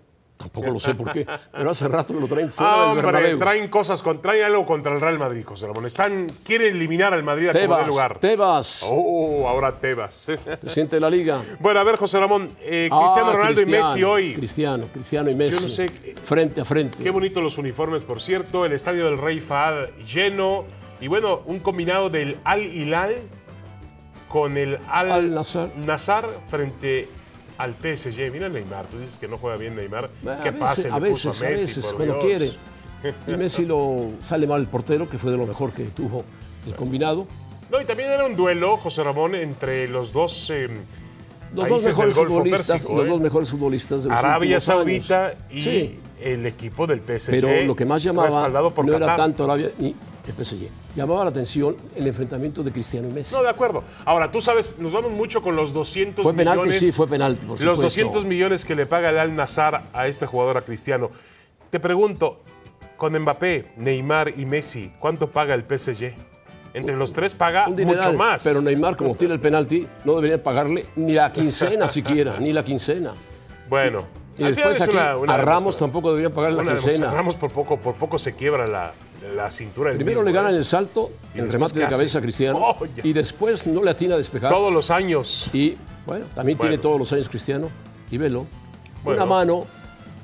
Tampoco 0.43 0.71
lo 0.71 0.79
sé 0.79 0.93
por 0.93 1.11
qué, 1.11 1.25
pero 1.51 1.69
hace 1.71 1.87
rato 1.87 2.13
que 2.13 2.19
lo 2.19 2.27
traen 2.27 2.49
fuera 2.51 2.91
Ah, 2.91 2.93
del 2.93 3.03
Bernabéu. 3.03 3.39
traen 3.39 3.67
cosas, 3.69 4.01
con, 4.03 4.21
traen 4.21 4.43
algo 4.43 4.65
contra 4.65 4.93
el 4.93 4.99
Real 5.01 5.17
Madrid, 5.17 5.43
José 5.45 5.67
Ramón. 5.67 5.85
Están, 5.85 6.27
quieren 6.45 6.75
eliminar 6.75 7.13
al 7.13 7.23
Madrid 7.23 7.49
a 7.49 7.53
como 7.53 7.61
de 7.61 7.67
Tebas, 7.67 7.87
lugar. 7.87 8.19
Tebas, 8.19 8.83
Oh, 8.85 9.47
ahora 9.47 9.79
Tebas. 9.79 10.31
presidente 10.61 10.97
de 10.97 10.99
la 10.99 11.09
Liga. 11.09 11.41
bueno, 11.59 11.79
a 11.79 11.83
ver, 11.83 11.95
José 11.95 12.19
Ramón, 12.19 12.51
eh, 12.61 12.89
Ah, 12.91 12.99
Cristiano 13.01 13.31
Ronaldo 13.33 13.61
y 13.61 13.63
Cristiano, 13.63 13.87
Messi 13.89 14.03
hoy. 14.03 14.33
Cristiano, 14.35 14.85
Cristiano 14.93 15.29
y 15.29 15.35
Messi. 15.35 15.63
no 15.63 15.69
sé, 15.69 15.87
frente 16.23 16.61
a 16.61 16.65
frente. 16.65 16.97
Qué 17.01 17.09
bonitos 17.09 17.41
los 17.41 17.57
uniformes, 17.57 18.03
por 18.03 18.21
cierto. 18.21 18.65
El 18.65 18.73
estadio 18.73 19.05
del 19.05 19.17
Rey 19.17 19.39
Fahad 19.39 19.87
lleno. 20.13 20.65
Y 20.99 21.07
bueno, 21.07 21.41
un 21.45 21.59
combinado 21.59 22.09
del 22.09 22.37
Al 22.43 22.63
Hilal 22.63 23.15
con 24.29 24.57
el 24.57 24.79
Al, 24.89 25.11
Al-Nassr. 25.11 25.69
Nassr 25.77 26.25
frente 26.49 27.07
al 27.57 27.73
PSG. 27.75 28.31
Mira 28.31 28.49
Neymar, 28.49 28.85
tú 28.85 28.99
dices 28.99 29.17
que 29.19 29.27
no 29.27 29.37
juega 29.37 29.57
bien 29.57 29.75
Neymar. 29.75 30.05
A 30.27 30.43
¿Qué 30.43 30.51
veces, 30.51 30.59
pase 30.59 30.89
a 30.89 30.99
le 30.99 31.09
puso 31.11 31.29
veces, 31.29 31.41
a 31.43 31.45
a 31.45 31.49
Messi, 31.49 31.65
veces, 31.65 31.85
cuando 31.93 32.13
Dios. 32.15 32.25
quiere. 32.25 32.51
Y 33.27 33.31
Messi 33.31 33.65
lo 33.65 34.11
sale 34.21 34.47
mal 34.47 34.61
el 34.61 34.67
portero, 34.67 35.09
que 35.09 35.17
fue 35.17 35.29
de 35.31 35.37
lo 35.37 35.45
mejor 35.45 35.73
que 35.73 35.83
tuvo 35.87 36.23
el 36.65 36.73
combinado. 36.75 37.27
No, 37.69 37.81
y 37.81 37.85
también 37.85 38.09
era 38.11 38.25
un 38.25 38.35
duelo, 38.35 38.77
José 38.77 39.03
Ramón, 39.03 39.35
entre 39.35 39.89
los 39.89 40.13
dos 40.13 40.49
eh, 40.51 40.69
Los 41.53 41.67
dos 41.67 41.83
mejores 41.85 42.15
futbolistas, 42.15 42.71
Pérsico. 42.71 42.95
los 42.95 43.07
¿eh? 43.07 43.11
dos 43.11 43.19
mejores 43.19 43.49
futbolistas 43.49 44.03
de 44.03 44.09
los 44.09 44.17
Arabia 44.17 44.51
años. 44.51 44.63
Saudita 44.63 45.33
y 45.51 45.61
Sí, 45.61 45.99
el 46.21 46.45
equipo 46.45 46.87
del 46.87 47.01
PSG. 47.01 47.31
pero 47.31 47.63
lo 47.65 47.75
que 47.75 47.83
más 47.85 48.01
llamaba 48.03 48.47
no 48.49 48.95
era 48.95 49.15
tanto 49.17 49.43
Arabia 49.43 49.71
ni 49.79 49.93
el 50.25 50.45
PSG. 50.45 50.69
Llamaba 50.95 51.23
la 51.23 51.31
atención 51.31 51.75
el 51.95 52.05
enfrentamiento 52.07 52.61
de 52.61 52.71
Cristiano 52.71 53.07
y 53.09 53.11
Messi. 53.13 53.33
No, 53.35 53.41
de 53.41 53.49
acuerdo. 53.49 53.83
Ahora, 54.05 54.31
tú 54.31 54.41
sabes, 54.41 54.77
nos 54.79 54.91
vamos 54.91 55.11
mucho 55.11 55.41
con 55.41 55.55
los 55.55 55.73
200 55.73 56.21
fue 56.23 56.33
penalti, 56.33 56.59
millones. 56.61 56.79
sí, 56.79 56.91
fue 56.91 57.07
penalti, 57.07 57.39
por 57.45 57.49
Los 57.49 57.59
supuesto. 57.59 57.81
200 57.83 58.25
millones 58.25 58.63
que 58.63 58.75
le 58.75 58.85
paga 58.85 59.09
el 59.09 59.17
Al 59.17 59.35
Nazar 59.35 59.83
a 59.91 60.07
este 60.07 60.25
jugador, 60.27 60.57
a 60.57 60.61
Cristiano. 60.61 61.09
Te 61.71 61.79
pregunto, 61.79 62.41
con 62.97 63.17
Mbappé, 63.19 63.71
Neymar 63.77 64.33
y 64.37 64.45
Messi, 64.45 64.93
¿cuánto 64.99 65.31
paga 65.31 65.55
el 65.55 65.63
PSG? 65.63 66.13
Entre 66.75 66.95
los 66.95 67.11
tres 67.13 67.33
paga 67.35 67.67
Un 67.67 67.75
dineral, 67.75 68.05
mucho 68.05 68.17
más. 68.17 68.43
Pero 68.43 68.61
Neymar, 68.61 68.95
como 68.95 69.15
tira 69.15 69.33
el 69.33 69.39
penalti, 69.39 69.87
no 70.05 70.15
debería 70.15 70.41
pagarle 70.43 70.85
ni 70.95 71.13
la 71.13 71.31
quincena 71.33 71.87
siquiera, 71.89 72.39
ni 72.39 72.53
la 72.53 72.63
quincena. 72.63 73.13
Bueno, 73.69 74.05
Y 74.37 74.43
después 74.43 74.77
es 74.77 74.81
aquí 74.81 74.91
una- 74.95 75.17
una 75.17 75.33
a 75.33 75.37
Ramos 75.37 75.77
tampoco 75.77 76.09
deberían 76.09 76.31
pagarle 76.33 76.63
la 76.63 76.73
quincena. 76.77 77.11
Ramos 77.11 77.35
por 77.35 77.51
poco, 77.51 77.77
por 77.79 77.95
poco 77.95 78.17
se 78.19 78.35
quiebra 78.35 78.65
la, 78.67 78.93
la 79.35 79.49
cintura. 79.51 79.91
él 79.91 79.97
Primero 79.97 80.19
mismo, 80.21 80.29
le 80.29 80.35
ganan 80.35 80.53
¿eh? 80.53 80.57
el 80.57 80.65
salto, 80.65 81.11
¿Y 81.35 81.39
el 81.39 81.51
remate 81.51 81.79
de 81.79 81.87
cabeza 81.87 82.19
a 82.19 82.21
Cristiano, 82.21 82.59
Oh, 82.61 82.77
y 83.03 83.13
después 83.13 83.65
no 83.67 83.83
le 83.83 83.91
atina 83.91 84.15
a 84.15 84.17
despejar. 84.17 84.49
Todos 84.51 84.71
los 84.73 84.89
años. 84.91 85.49
Y 85.53 85.75
bueno, 86.05 86.25
también 86.35 86.57
Bueno. 86.57 86.69
tiene 86.71 86.81
todos 86.81 86.99
los 86.99 87.11
años 87.13 87.29
Cristiano. 87.29 87.69
Y 88.11 88.17
velo. 88.17 88.45
Bueno. 89.03 89.23
Una 89.23 89.29
mano, 89.35 89.65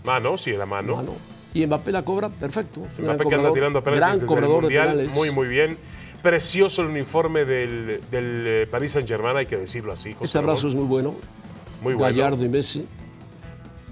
Mano, 0.03 0.37
sí, 0.37 0.51
la 0.53 0.65
mano. 0.65 0.95
mano. 0.95 1.13
Y 1.53 1.65
Mbappé 1.65 1.91
la 1.91 2.03
cobra, 2.03 2.29
perfecto. 2.29 2.81
Es 2.91 2.99
Mbappé 2.99 3.25
que 3.27 3.35
anda 3.35 3.51
tirando 3.53 3.83
penaltis 3.83 3.99
gran 3.99 4.11
desde 4.13 4.25
el 4.25 4.27
cobrador 4.27 4.55
de 4.57 4.61
Mundial, 4.61 4.87
penales. 4.89 5.13
muy, 5.15 5.31
muy 5.31 5.47
bien. 5.47 5.77
Precioso 6.21 6.81
el 6.81 6.89
uniforme 6.89 7.45
del, 7.45 8.01
del 8.11 8.43
eh, 8.47 8.67
Paris 8.69 8.91
Saint-Germain, 8.93 9.37
hay 9.37 9.45
que 9.45 9.57
decirlo 9.57 9.91
así. 9.93 10.13
José 10.13 10.25
Este 10.25 10.37
abrazo 10.37 10.63
Ramón. 10.67 10.71
es 10.71 10.75
muy 10.79 10.87
bueno. 10.87 11.15
muy 11.81 11.93
bueno. 11.93 11.99
Gallardo 12.15 12.43
y 12.45 12.49
Messi. 12.49 12.85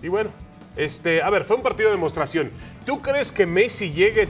Y 0.04 0.08
bueno, 0.10 0.30
este, 0.76 1.22
a 1.22 1.30
ver, 1.30 1.46
fue 1.46 1.56
un 1.56 1.64
partido 1.64 1.90
de 1.90 1.96
demostración. 1.96 2.52
¿Tú 2.86 3.02
crees 3.02 3.32
que 3.32 3.46
Messi 3.46 3.92
llegue, 3.92 4.28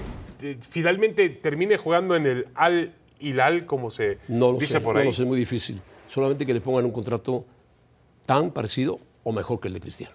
finalmente 0.70 1.30
termine 1.30 1.78
jugando 1.78 2.16
en 2.16 2.26
el 2.26 2.48
Al 2.56 2.94
Hilal, 3.20 3.66
como 3.66 3.90
se 3.92 4.20
No 4.28 4.52
lo 4.52 4.58
dice 4.60 4.74
sé, 4.74 4.82
por 4.82 4.96
no 4.96 5.02
ahí? 5.02 5.08
lo 5.08 5.14
sé, 5.14 5.26
muy 5.26 5.38
difícil. 5.40 5.82
Solamente 6.08 6.46
que 6.46 6.54
le 6.54 6.62
pongan 6.62 6.86
un 6.86 6.92
contrato 6.92 7.46
tan 8.26 8.52
parecido 8.52 9.00
o 9.24 9.32
mejor 9.32 9.60
que 9.60 9.68
el 9.68 9.74
de 9.76 9.82
Cristiano. 9.82 10.14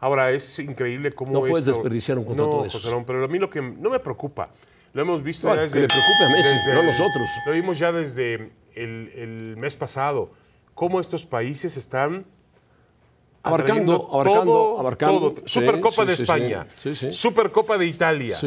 Ahora, 0.00 0.30
es 0.32 0.58
increíble 0.58 1.12
cómo 1.12 1.32
No 1.32 1.40
puedes 1.40 1.58
esto- 1.66 1.72
desperdiciar 1.72 2.18
un 2.18 2.24
contrato 2.24 2.50
no, 2.56 2.62
de 2.62 2.68
esos. 2.68 2.80
José 2.82 2.90
Ramón, 2.92 3.06
pero 3.06 3.24
a 3.24 3.28
mí 3.28 3.38
lo 3.38 3.48
que 3.48 3.62
no 3.62 3.88
me 3.90 3.98
preocupa, 4.00 4.50
lo 4.92 5.00
hemos 5.02 5.22
visto 5.22 5.48
No, 5.48 5.54
ya 5.54 5.60
que 5.60 5.64
desde... 5.64 5.80
le 5.80 5.86
preocupe 5.86 6.24
a 6.24 6.28
Messi, 6.28 6.70
no 6.74 6.80
a 6.80 6.82
nosotros. 6.82 7.28
Lo 7.46 7.52
vimos 7.52 7.78
ya 7.78 7.90
desde 7.92 8.34
el, 8.74 9.12
el 9.14 9.56
mes 9.56 9.76
pasado, 9.76 10.32
cómo 10.74 11.00
estos 11.00 11.24
países 11.24 11.76
están 11.78 12.26
Abarcando, 13.44 14.08
abarcando, 14.10 14.44
todo, 14.44 14.80
abarcando. 14.80 15.20
todo. 15.20 15.34
Sí, 15.46 15.60
Supercopa 15.60 16.02
sí, 16.02 16.08
de 16.08 16.16
sí, 16.16 16.22
España. 16.22 16.66
Supercopa 17.12 17.76
de 17.78 17.86
Italia, 17.86 18.38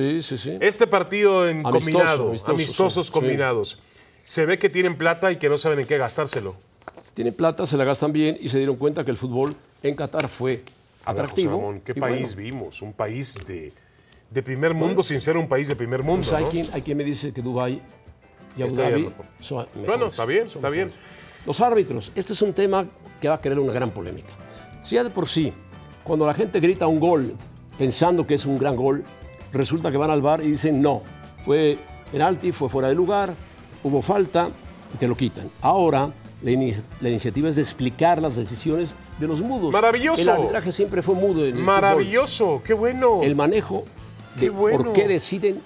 este 0.59 0.87
partido 0.87 1.47
en 1.47 1.65
Amistoso, 1.65 1.79
combinado, 1.93 2.27
amistoso, 2.29 2.51
amistosos 2.51 3.11
combinados. 3.11 3.79
Se 4.25 4.45
ve 4.45 4.57
que 4.57 4.69
tienen 4.69 4.97
plata 4.97 5.31
y 5.31 5.37
que 5.37 5.49
no 5.49 5.57
saben 5.59 5.79
en 5.79 5.85
qué 5.85 5.97
gastárselo. 5.97 6.55
Tienen 7.13 7.33
plata, 7.33 7.65
se 7.67 7.77
la 7.77 7.83
gastan 7.85 8.11
bien 8.11 8.37
y 8.39 8.49
se 8.49 8.57
dieron 8.57 8.75
cuenta 8.75 9.05
que 9.05 9.11
el 9.11 9.17
fútbol 9.17 9.55
en 9.83 9.95
Qatar 9.95 10.27
fue 10.29 10.63
A 11.05 11.13
ver, 11.13 11.21
atractivo. 11.21 11.51
Ramón, 11.51 11.81
¿qué 11.81 11.93
país 11.95 12.35
bueno, 12.35 12.41
vimos? 12.41 12.81
Un 12.81 12.93
país 12.93 13.35
de, 13.47 13.71
de 14.31 14.43
primer 14.43 14.73
mundo 14.73 15.03
sin 15.03 15.21
ser 15.21 15.37
un 15.37 15.47
país 15.47 15.67
de 15.67 15.75
primer 15.75 16.01
mundo. 16.03 16.27
pues 16.27 16.33
hay, 16.37 16.43
¿no? 16.43 16.49
quien, 16.49 16.67
hay 16.73 16.81
quien 16.81 16.97
me 16.97 17.03
dice 17.03 17.31
que 17.31 17.41
Dubái 17.41 17.81
y 18.57 18.61
Abu 18.63 18.75
Dhabi 18.75 19.11
son 19.39 19.57
mejores, 19.59 19.85
Bueno, 19.87 20.07
está 20.07 20.25
bien, 20.25 20.47
está 20.47 20.69
bien. 20.71 20.89
Los 21.45 21.61
árbitros, 21.61 22.11
este 22.15 22.33
es 22.33 22.41
un 22.41 22.51
tema 22.53 22.85
que 23.21 23.29
va 23.29 23.35
a 23.35 23.41
crear 23.41 23.59
una 23.59 23.71
gran 23.71 23.91
polémica. 23.91 24.33
Si 24.87 24.95
ya 24.95 25.03
de 25.03 25.09
por 25.09 25.27
sí, 25.27 25.51
cuando 26.05 26.25
la 26.25 26.33
gente 26.33 26.61
grita 26.61 26.87
un 26.87 27.01
gol 27.01 27.35
pensando 27.77 28.25
que 28.25 28.35
es 28.35 28.45
un 28.45 28.57
gran 28.57 28.77
gol, 28.77 29.03
resulta 29.51 29.91
que 29.91 29.97
van 29.97 30.11
al 30.11 30.21
bar 30.21 30.41
y 30.41 30.51
dicen 30.51 30.81
no, 30.81 31.01
fue 31.43 31.77
penalti, 32.09 32.53
fue 32.53 32.69
fuera 32.69 32.87
de 32.87 32.95
lugar, 32.95 33.33
hubo 33.83 34.01
falta 34.01 34.49
y 34.93 34.97
te 34.97 35.05
lo 35.05 35.17
quitan. 35.17 35.49
Ahora 35.59 36.09
la, 36.41 36.51
la 37.01 37.09
iniciativa 37.09 37.49
es 37.49 37.57
de 37.57 37.63
explicar 37.63 38.21
las 38.21 38.37
decisiones 38.37 38.95
de 39.19 39.27
los 39.27 39.41
mudos. 39.41 39.73
Maravilloso. 39.73 40.21
El 40.21 40.29
arbitraje 40.29 40.71
siempre 40.71 41.01
fue 41.01 41.15
mudo 41.15 41.41
en 41.41 41.47
el 41.47 41.53
fútbol. 41.55 41.65
Maravilloso, 41.65 42.61
qué 42.63 42.73
bueno. 42.73 43.19
El 43.23 43.35
manejo 43.35 43.83
de 44.35 44.39
Qué 44.39 44.49
bueno. 44.51 44.77
por 44.77 44.93
qué 44.93 45.09
deciden 45.09 45.61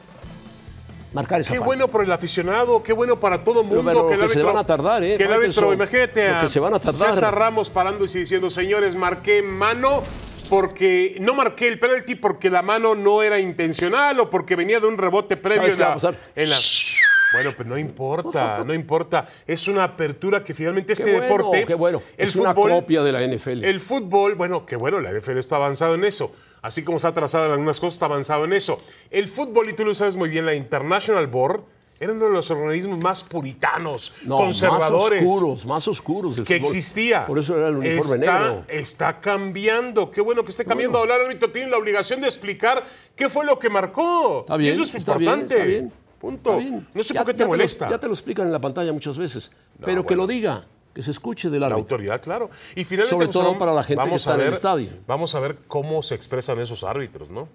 marcar 1.14 1.42
esa 1.42 1.50
Qué 1.52 1.58
falta. 1.60 1.66
bueno 1.66 1.88
por 1.88 2.04
el 2.04 2.12
aficionado, 2.12 2.82
qué 2.84 2.94
bueno 2.94 3.20
para 3.20 3.44
todo 3.44 3.64
mundo. 3.64 3.84
pero 3.86 4.08
que 4.08 4.14
el 4.16 4.20
que 4.22 4.28
se 4.28 4.34
árbitro, 4.34 4.54
van 4.54 4.58
a 4.58 4.66
tardar, 4.66 5.04
¿eh, 5.04 5.18
Que 5.18 5.24
el 5.24 5.34
árbitro, 5.34 5.74
imagínate 5.74 6.28
a 6.28 6.48
se 6.50 6.60
van 6.60 6.74
a 6.74 6.80
tardar. 6.80 7.14
César 7.14 7.36
Ramos 7.38 7.70
parándose 7.70 8.18
y 8.18 8.22
diciendo, 8.22 8.50
señores, 8.50 8.96
marqué 8.96 9.42
mano 9.42 10.04
porque 10.50 11.16
no 11.22 11.34
marqué 11.34 11.68
el 11.68 11.80
penalti 11.80 12.16
porque 12.16 12.50
la 12.50 12.62
mano 12.62 12.94
no 12.96 13.24
era 13.24 13.40
intencional 13.40 14.20
o 14.20 14.30
porque 14.30 14.56
venía 14.56 14.80
de 14.80 14.88
un 14.88 14.98
rebote 14.98 15.38
previo 15.38 15.62
¿Sabes 15.62 15.74
en 15.74 15.78
qué 15.78 15.84
va 15.84 15.88
la, 15.90 15.94
a 15.94 15.96
pasar? 15.96 16.16
en 16.36 16.50
la- 16.50 16.58
Bueno, 17.34 17.52
pero 17.56 17.70
no 17.70 17.78
importa, 17.78 18.62
no 18.66 18.74
importa. 18.74 19.26
Es 19.48 19.70
una 19.70 19.86
apertura 19.86 20.44
que 20.44 20.54
finalmente 20.54 20.92
este 20.92 21.06
Qué 21.06 21.12
bueno, 21.20 21.26
deporte. 21.38 21.66
qué 21.66 21.76
bueno. 21.76 22.04
El 22.18 22.28
es 22.28 22.36
una 22.36 22.54
fútbol, 22.54 22.72
copia 22.72 23.04
de 23.04 23.12
la 23.14 23.22
NFL. 23.26 23.64
El 23.64 23.80
fútbol, 23.80 24.36
bueno, 24.36 24.66
qué 24.66 24.76
bueno, 24.76 25.00
la 25.00 25.14
NFL 25.14 25.38
está 25.38 25.56
avanzado 25.56 25.96
en 25.96 26.04
eso. 26.04 26.36
Así 26.62 26.84
como 26.84 26.98
está 26.98 27.10
atrasado 27.10 27.46
en 27.48 27.52
algunas 27.54 27.80
cosas, 27.80 27.94
está 27.96 28.06
avanzado 28.06 28.46
en 28.46 28.54
eso. 28.54 28.78
El 29.10 29.28
fútbol, 29.28 29.70
y 29.70 29.74
tú 29.74 29.84
lo 29.86 29.96
sabes 29.96 30.16
muy 30.16 30.30
bien, 30.30 30.46
la 30.46 30.54
International 30.54 31.26
Board 31.28 31.64
era 32.00 32.14
uno 32.14 32.26
de 32.26 32.32
los 32.32 32.50
organismos 32.52 33.00
más 33.00 33.24
puritanos, 33.24 34.14
No, 34.24 34.38
conservadores. 34.38 35.22
Más 35.24 35.32
oscuros, 35.32 35.66
más 35.66 35.88
oscuros 35.88 36.36
del 36.36 36.46
que 36.46 36.58
fútbol. 36.58 36.68
existía. 36.76 37.26
Por 37.26 37.40
eso 37.40 37.58
era 37.58 37.68
el 37.68 37.76
uniforme 37.78 38.16
está, 38.26 38.40
negro. 38.40 38.66
Está 38.68 39.22
cambiando. 39.22 40.10
Qué 40.10 40.22
bueno 40.22 40.44
que 40.44 40.52
esté 40.52 40.66
cambiando. 40.66 40.98
Bueno. 41.00 41.14
Ahora 41.14 41.24
el 41.24 41.30
árbitro 41.32 41.52
tiene 41.52 41.70
la 41.70 41.78
obligación 41.78 42.22
de 42.22 42.28
explicar 42.28 42.84
qué 43.16 43.30
fue 43.30 43.46
lo 43.46 43.58
que 43.60 43.70
marcó. 43.70 44.42
Está 44.42 44.58
bien, 44.58 44.72
Y 44.72 44.74
eso 44.74 44.84
es 44.84 44.96
está 44.96 45.16
bien, 45.18 45.30
importante. 45.32 45.54
está 45.56 45.66
bien. 45.68 45.94
Punto. 46.20 46.52
Está 46.52 46.62
bien. 46.64 46.88
No 46.94 47.04
sé 47.04 47.14
Ya- 47.14 47.20
por 47.22 47.28
qué 47.28 47.34
te 47.34 47.40
ya 47.40 47.46
lo- 47.46 47.50
molesta. 47.50 47.90
ya 47.90 48.00
te 48.00 48.08
lo 48.08 48.14
explican 48.14 48.46
en 48.48 48.54
la 48.54 48.60
pantalla 48.60 48.94
muchas 48.94 49.18
veces. 49.18 49.52
pero 49.84 50.06
que 50.06 50.16
lo 50.16 50.28
diga, 50.28 50.66
que 50.94 51.02
se 51.04 51.12
escuche 51.12 51.50
del 51.50 51.62
La 51.62 51.68
autoridad, 51.70 52.22
claro. 52.22 52.50
Y 52.76 52.84
finalmente, 52.84 53.10
Sobre 53.16 53.28
todo 53.28 53.58
para 53.58 53.74
la 53.74 53.84
gente 53.84 54.04
que 54.10 54.16
está 54.16 54.32
a 54.32 54.36
en 54.36 54.40
el 54.42 54.46
ver- 54.48 54.54
estadio. 54.54 54.90
Vamos 55.08 55.34
a 55.36 55.40
ver 55.40 55.58
cómo 55.68 56.04
se 56.04 56.16
expresan 56.16 56.60
esos 56.60 56.84
árbitros, 56.84 57.30
¿no? 57.30 57.48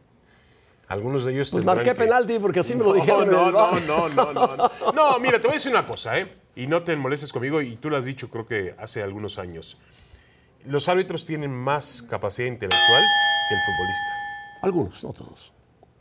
Algunos 0.89 1.25
de 1.25 1.33
ellos 1.35 1.51
Pues 1.51 1.65
marqué 1.65 1.91
que- 1.91 1.95
penalti 1.97 2.39
porque 2.39 2.61
así 2.61 2.75
me 2.77 2.85
lo 2.85 2.93
dijeron. 2.93 3.29
No, 3.29 3.51
no, 3.51 3.73
no, 3.81 4.09
no, 4.09 4.33
no, 4.33 4.57
no. 4.57 4.93
No, 4.93 5.19
mira, 5.19 5.39
te 5.39 5.43
voy 5.49 5.51
a 5.51 5.55
decir 5.55 5.73
una 5.73 5.85
cosa, 5.85 6.19
¿eh? 6.19 6.33
Y 6.55 6.69
no 6.69 6.83
te 6.85 6.97
molestes 6.97 7.33
conmigo, 7.33 7.61
y 7.61 7.77
tú 7.77 7.91
lo 7.91 7.97
has 7.97 8.05
dicho 8.05 8.31
creo 8.31 8.47
que 8.47 8.75
hace 8.79 9.03
algunos 9.03 9.39
años. 9.39 9.77
Los 10.65 10.89
árbitros 10.89 11.27
tienen 11.27 11.51
más 11.53 12.03
capacidad 12.09 12.49
intelectual 12.49 13.03
que 13.49 13.55
el 13.55 13.61
futbolista. 13.61 14.13
Algunos, 14.63 15.05
no 15.05 15.13
todos. 15.13 15.53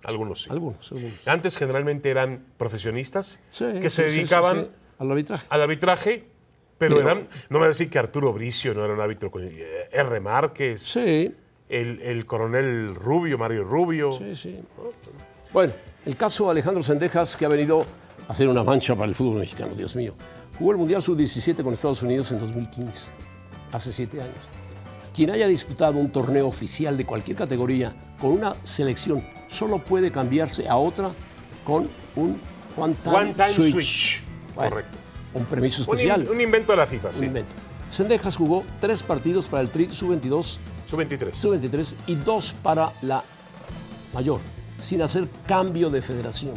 Algunos 0.04 0.44
sí. 0.44 0.50
Algunos, 0.52 0.92
algunos. 0.92 1.28
Antes 1.28 1.58
generalmente 1.58 2.10
eran 2.12 2.46
profesionistas 2.58 3.42
Sí, 3.50 3.66
que 3.82 3.90
se 3.90 4.08
sí, 4.10 4.16
dedicaban 4.18 4.66
sí. 4.66 4.72
al 5.00 5.12
arbitraje. 5.12 5.46
al 5.50 5.62
arbitraje, 5.64 6.28
pero, 6.78 6.98
Pero- 6.98 7.10
eran, 7.10 7.20
no 7.50 7.54
me 7.54 7.58
voy 7.60 7.66
a 7.66 7.68
decir 7.70 7.90
que 7.90 8.00
Arturo 8.00 8.34
Bricio 8.34 8.74
no 8.74 8.84
era 8.86 8.94
un 8.94 9.00
árbitro, 9.02 9.32
con- 9.32 9.44
eh, 9.44 9.90
R. 9.92 10.20
Márquez, 10.20 10.82
Sí, 10.82 11.34
el, 11.70 12.02
el 12.02 12.26
coronel 12.26 12.94
Rubio, 12.96 13.38
Mario 13.38 13.64
Rubio. 13.64 14.12
sí, 14.12 14.36
sí. 14.36 14.60
Bueno, 15.54 15.74
el 16.06 16.16
caso 16.18 16.46
de 16.46 16.52
Alejandro 16.52 16.84
Sendejas, 16.84 17.36
que 17.38 17.46
ha 17.46 17.50
venido 17.50 17.86
a 18.28 18.32
hacer 18.34 18.48
una 18.50 18.64
mancha 18.64 18.96
para 18.96 19.08
el 19.08 19.16
fútbol 19.16 19.40
mexicano, 19.40 19.74
Dios 19.74 19.96
mío. 19.96 20.14
Jugó 20.58 20.72
el 20.72 20.78
Mundial 20.78 21.02
Sub-17 21.02 21.64
con 21.64 21.74
Estados 21.74 22.02
Unidos 22.02 22.32
en 22.32 22.40
2015, 22.40 23.10
hace 23.72 23.92
siete 23.94 24.22
años. 24.22 24.36
Quien 25.14 25.30
haya 25.30 25.48
disputado 25.48 25.98
un 25.98 26.12
torneo 26.12 26.48
oficial 26.48 26.98
de 26.98 27.06
cualquier 27.06 27.38
categoría 27.38 27.96
con 28.20 28.32
una 28.32 28.54
selección 28.66 29.26
solo 29.48 29.80
puede 29.84 30.12
cambiarse 30.12 30.68
a 30.68 30.76
otra 30.76 31.12
con 31.64 31.90
un 32.18 32.40
one-time 32.76 33.16
One 33.16 33.34
time 33.34 33.50
switch. 33.54 33.72
switch. 33.72 34.22
Bueno, 34.56 34.72
Correcto. 34.72 34.98
Un 35.36 35.46
permiso 35.46 35.84
Un, 35.84 35.88
in- 35.88 35.94
especial. 36.10 36.28
un 36.32 36.42
invento 36.42 36.72
de 36.72 36.78
la 36.78 36.88
FIFA, 36.88 37.10
un 37.10 37.14
sí. 37.14 37.26
invento. 37.26 37.52
Sendejas 37.92 38.36
jugó 38.36 38.64
tres 38.82 39.04
partidos 39.04 39.46
para 39.48 39.62
el 39.62 39.70
Tri 39.70 39.88
Sub-22 39.94 40.58
Sub-23. 40.88 41.34
sub-23 41.34 41.96
y 42.08 42.16
dos 42.16 42.56
para 42.64 42.92
la 43.04 43.24
mayor, 44.14 44.40
sin 44.80 45.02
hacer 45.02 45.28
cambio 45.48 45.90
de 45.90 46.02
federación. 46.02 46.54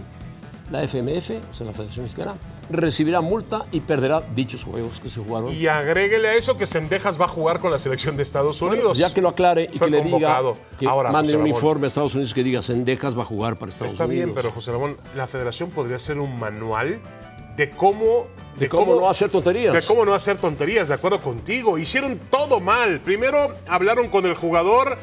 La 0.71 0.83
FMF, 0.83 1.31
o 1.51 1.53
sea, 1.55 1.67
la 1.67 1.73
Federación 1.73 2.05
Mexicana, 2.05 2.35
recibirá 2.71 3.23
multa 3.23 3.65
y 3.73 3.81
perderá 3.81 4.21
dichos 4.21 4.65
juegos 4.65 5.01
que 5.01 5.09
se 5.09 5.19
jugaron. 5.25 5.51
Y 5.55 5.67
agréguele 5.67 6.29
a 6.29 6.35
eso 6.35 6.59
que 6.59 6.67
Sendejas 6.67 7.19
va 7.19 7.25
a 7.25 7.29
jugar 7.29 7.59
con 7.59 7.71
la 7.71 7.79
selección 7.79 8.19
de 8.19 8.23
Estados 8.23 8.61
Bueno, 8.61 8.75
Unidos. 8.75 8.99
ya 8.99 9.13
que 9.15 9.23
lo 9.23 9.31
aclare 9.31 9.71
y 9.73 9.79
Fue 9.79 9.87
que 9.87 9.97
le 9.97 10.03
convocado. 10.03 10.53
diga 10.53 10.79
que 10.79 10.87
Ahora, 10.87 11.11
mande 11.11 11.35
un 11.37 11.47
informe 11.47 11.87
a 11.87 11.89
Estados 11.89 12.15
Unidos 12.15 12.35
que 12.35 12.45
diga 12.45 12.61
Sendejas 12.61 13.17
va 13.17 13.23
a 13.23 13.25
jugar 13.27 13.59
para 13.59 13.73
Estados 13.73 13.93
Está 13.95 14.05
Unidos. 14.05 14.27
bien, 14.27 14.35
pero 14.35 14.51
José 14.51 14.73
Ramón, 14.73 14.99
la 15.17 15.27
federación 15.27 15.71
podría 15.71 15.97
hacer 15.97 16.19
un 16.19 16.39
manual 16.39 17.01
de 17.59 17.71
cómo... 17.71 18.29
de 18.57 18.69
cómo, 18.69 18.95
no 18.95 19.09
hacer 19.09 19.29
tonterías. 19.31 19.75
De 19.75 19.83
cómo 19.83 20.05
no 20.05 20.15
hacer 20.15 20.39
tonterías, 20.39 20.87
de 20.87 20.95
acuerdo 20.95 21.21
contigo. 21.21 21.77
Hicieron 21.77 22.19
todo 22.31 22.61
mal. 22.61 23.01
Primero 23.01 23.53
hablaron 23.67 24.09
con 24.09 24.25
el 24.27 24.35
jugador, 24.35 24.97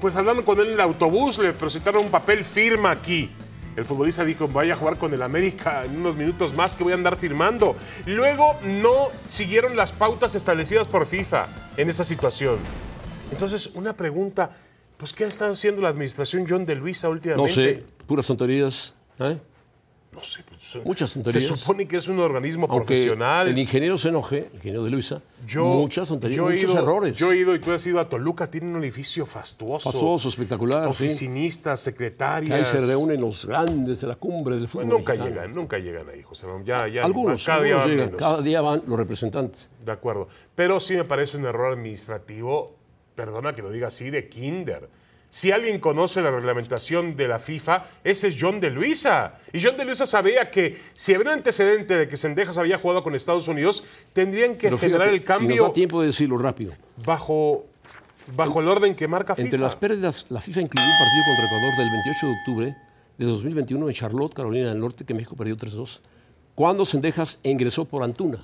pues 0.00 0.16
hablaron 0.16 0.42
con 0.42 0.58
él 0.58 0.68
en 0.68 0.72
el 0.72 0.80
autobús, 0.80 1.38
le 1.38 1.52
presentaron 1.52 2.06
un 2.06 2.10
papel 2.10 2.46
firma 2.46 2.92
aquí. 2.92 3.30
El 3.76 3.84
futbolista 3.84 4.24
dijo, 4.24 4.48
vaya 4.48 4.72
a 4.72 4.76
jugar 4.76 4.96
con 4.96 5.12
el 5.12 5.22
América 5.22 5.84
en 5.84 5.98
unos 5.98 6.16
minutos 6.16 6.56
más 6.56 6.74
que 6.74 6.82
voy 6.82 6.92
a 6.92 6.96
andar 6.96 7.16
firmando. 7.18 7.76
Luego 8.06 8.58
no 8.64 9.08
siguieron 9.28 9.76
las 9.76 9.92
pautas 9.92 10.34
establecidas 10.34 10.88
por 10.88 11.06
FIFA 11.06 11.46
en 11.76 11.90
esa 11.90 12.04
situación. 12.04 12.56
Entonces, 13.30 13.70
una 13.74 13.92
pregunta, 13.92 14.56
pues 14.96 15.12
¿qué 15.12 15.24
ha 15.24 15.28
estado 15.28 15.52
haciendo 15.52 15.82
la 15.82 15.90
administración 15.90 16.46
John 16.48 16.64
de 16.64 16.74
Luisa 16.74 17.10
últimamente? 17.10 17.50
no 17.50 17.54
sé, 17.54 17.84
puras 18.06 18.26
tonterías. 18.26 18.94
¿eh? 19.20 19.38
No 20.18 20.24
sé, 20.24 20.42
pues, 20.42 20.84
Muchas 20.84 21.10
Se 21.10 21.20
tonterías. 21.22 21.44
supone 21.60 21.86
que 21.86 21.96
es 21.96 22.08
un 22.08 22.18
organismo 22.18 22.66
Aunque 22.68 22.86
profesional. 22.86 23.46
el 23.48 23.56
ingeniero 23.56 23.96
se 23.96 24.08
enoje, 24.08 24.48
el 24.50 24.56
ingeniero 24.56 24.82
de 24.84 24.90
Luisa, 24.90 25.22
Yo, 25.46 25.64
muchas 25.64 26.08
tonterías, 26.08 26.38
yo 26.38 26.44
muchos 26.50 26.62
ido- 26.72 26.78
errores. 26.82 27.16
Yo 27.16 27.30
he 27.32 27.36
ido 27.36 27.54
y 27.54 27.60
tú 27.60 27.70
has 27.70 27.86
ido 27.86 28.00
a 28.00 28.08
Toluca, 28.08 28.50
tiene 28.50 28.74
un 28.76 28.82
edificio 28.82 29.24
fastuoso. 29.26 29.90
Fastuoso, 29.92 30.28
espectacular, 30.28 30.82
sí. 30.84 30.88
Oficinistas, 30.90 31.80
Que 31.84 31.90
secretarias. 31.90 32.50
ahí 32.74 32.80
se 32.80 32.84
reúnen 32.86 33.20
los 33.20 33.46
grandes 33.46 34.00
de 34.00 34.06
la 34.08 34.16
cumbre 34.16 34.56
del 34.56 34.66
fútbol 34.66 34.88
nunca 34.88 35.12
mexicano. 35.12 35.34
llegan, 35.36 35.54
nunca 35.54 35.78
llegan 35.78 36.08
ahí, 36.08 36.22
José 36.22 36.46
Ramón. 36.46 36.64
Ya, 36.64 36.88
ya, 36.88 37.04
Algunos, 37.04 37.44
cada 37.44 37.62
día 37.62 37.74
algunos 37.76 37.84
van 37.86 37.90
llegan, 37.96 38.06
menos. 38.14 38.20
cada 38.20 38.42
día 38.42 38.60
van 38.60 38.82
los 38.86 38.98
representantes. 38.98 39.70
De 39.84 39.92
acuerdo. 39.92 40.26
Pero 40.56 40.80
sí 40.80 40.94
me 40.96 41.04
parece 41.04 41.36
un 41.36 41.44
error 41.46 41.72
administrativo, 41.72 42.74
perdona 43.14 43.54
que 43.54 43.62
lo 43.62 43.70
diga 43.70 43.88
así, 43.88 44.10
de 44.10 44.28
Kinder. 44.28 44.88
Si 45.30 45.52
alguien 45.52 45.78
conoce 45.78 46.22
la 46.22 46.30
reglamentación 46.30 47.16
de 47.16 47.28
la 47.28 47.38
FIFA, 47.38 47.84
ese 48.02 48.28
es 48.28 48.36
John 48.40 48.60
de 48.60 48.70
Luisa. 48.70 49.34
Y 49.52 49.62
John 49.62 49.76
de 49.76 49.84
Luisa 49.84 50.06
sabía 50.06 50.50
que 50.50 50.78
si 50.94 51.14
había 51.14 51.30
un 51.30 51.34
antecedente 51.34 51.98
de 51.98 52.08
que 52.08 52.16
Sendejas 52.16 52.56
había 52.56 52.78
jugado 52.78 53.02
con 53.04 53.14
Estados 53.14 53.46
Unidos, 53.46 53.84
tendrían 54.14 54.54
que 54.54 54.68
Pero 54.68 54.78
generar 54.78 55.08
fíjate, 55.08 55.16
el 55.16 55.24
cambio 55.24 55.50
Si 55.50 55.56
nos 55.56 55.68
da 55.68 55.72
tiempo 55.74 56.00
de 56.00 56.06
decirlo 56.06 56.38
rápido. 56.38 56.72
bajo, 57.04 57.66
bajo 58.34 58.60
el 58.60 58.68
orden 58.68 58.94
que 58.94 59.06
marca 59.06 59.34
FIFA. 59.34 59.44
Entre 59.44 59.58
las 59.58 59.76
pérdidas, 59.76 60.24
la 60.30 60.40
FIFA 60.40 60.62
incluyó 60.62 60.86
un 60.86 60.98
partido 60.98 61.24
contra 61.26 61.44
Ecuador 61.44 61.76
del 61.78 61.90
28 61.90 62.26
de 62.26 62.32
octubre 62.32 62.76
de 63.18 63.26
2021 63.26 63.88
en 63.88 63.94
Charlotte, 63.94 64.32
Carolina 64.34 64.68
del 64.70 64.80
Norte, 64.80 65.04
que 65.04 65.12
México 65.12 65.36
perdió 65.36 65.56
3-2, 65.56 66.00
cuando 66.54 66.86
Sendejas 66.86 67.38
ingresó 67.42 67.84
por 67.84 68.02
Antuna. 68.02 68.38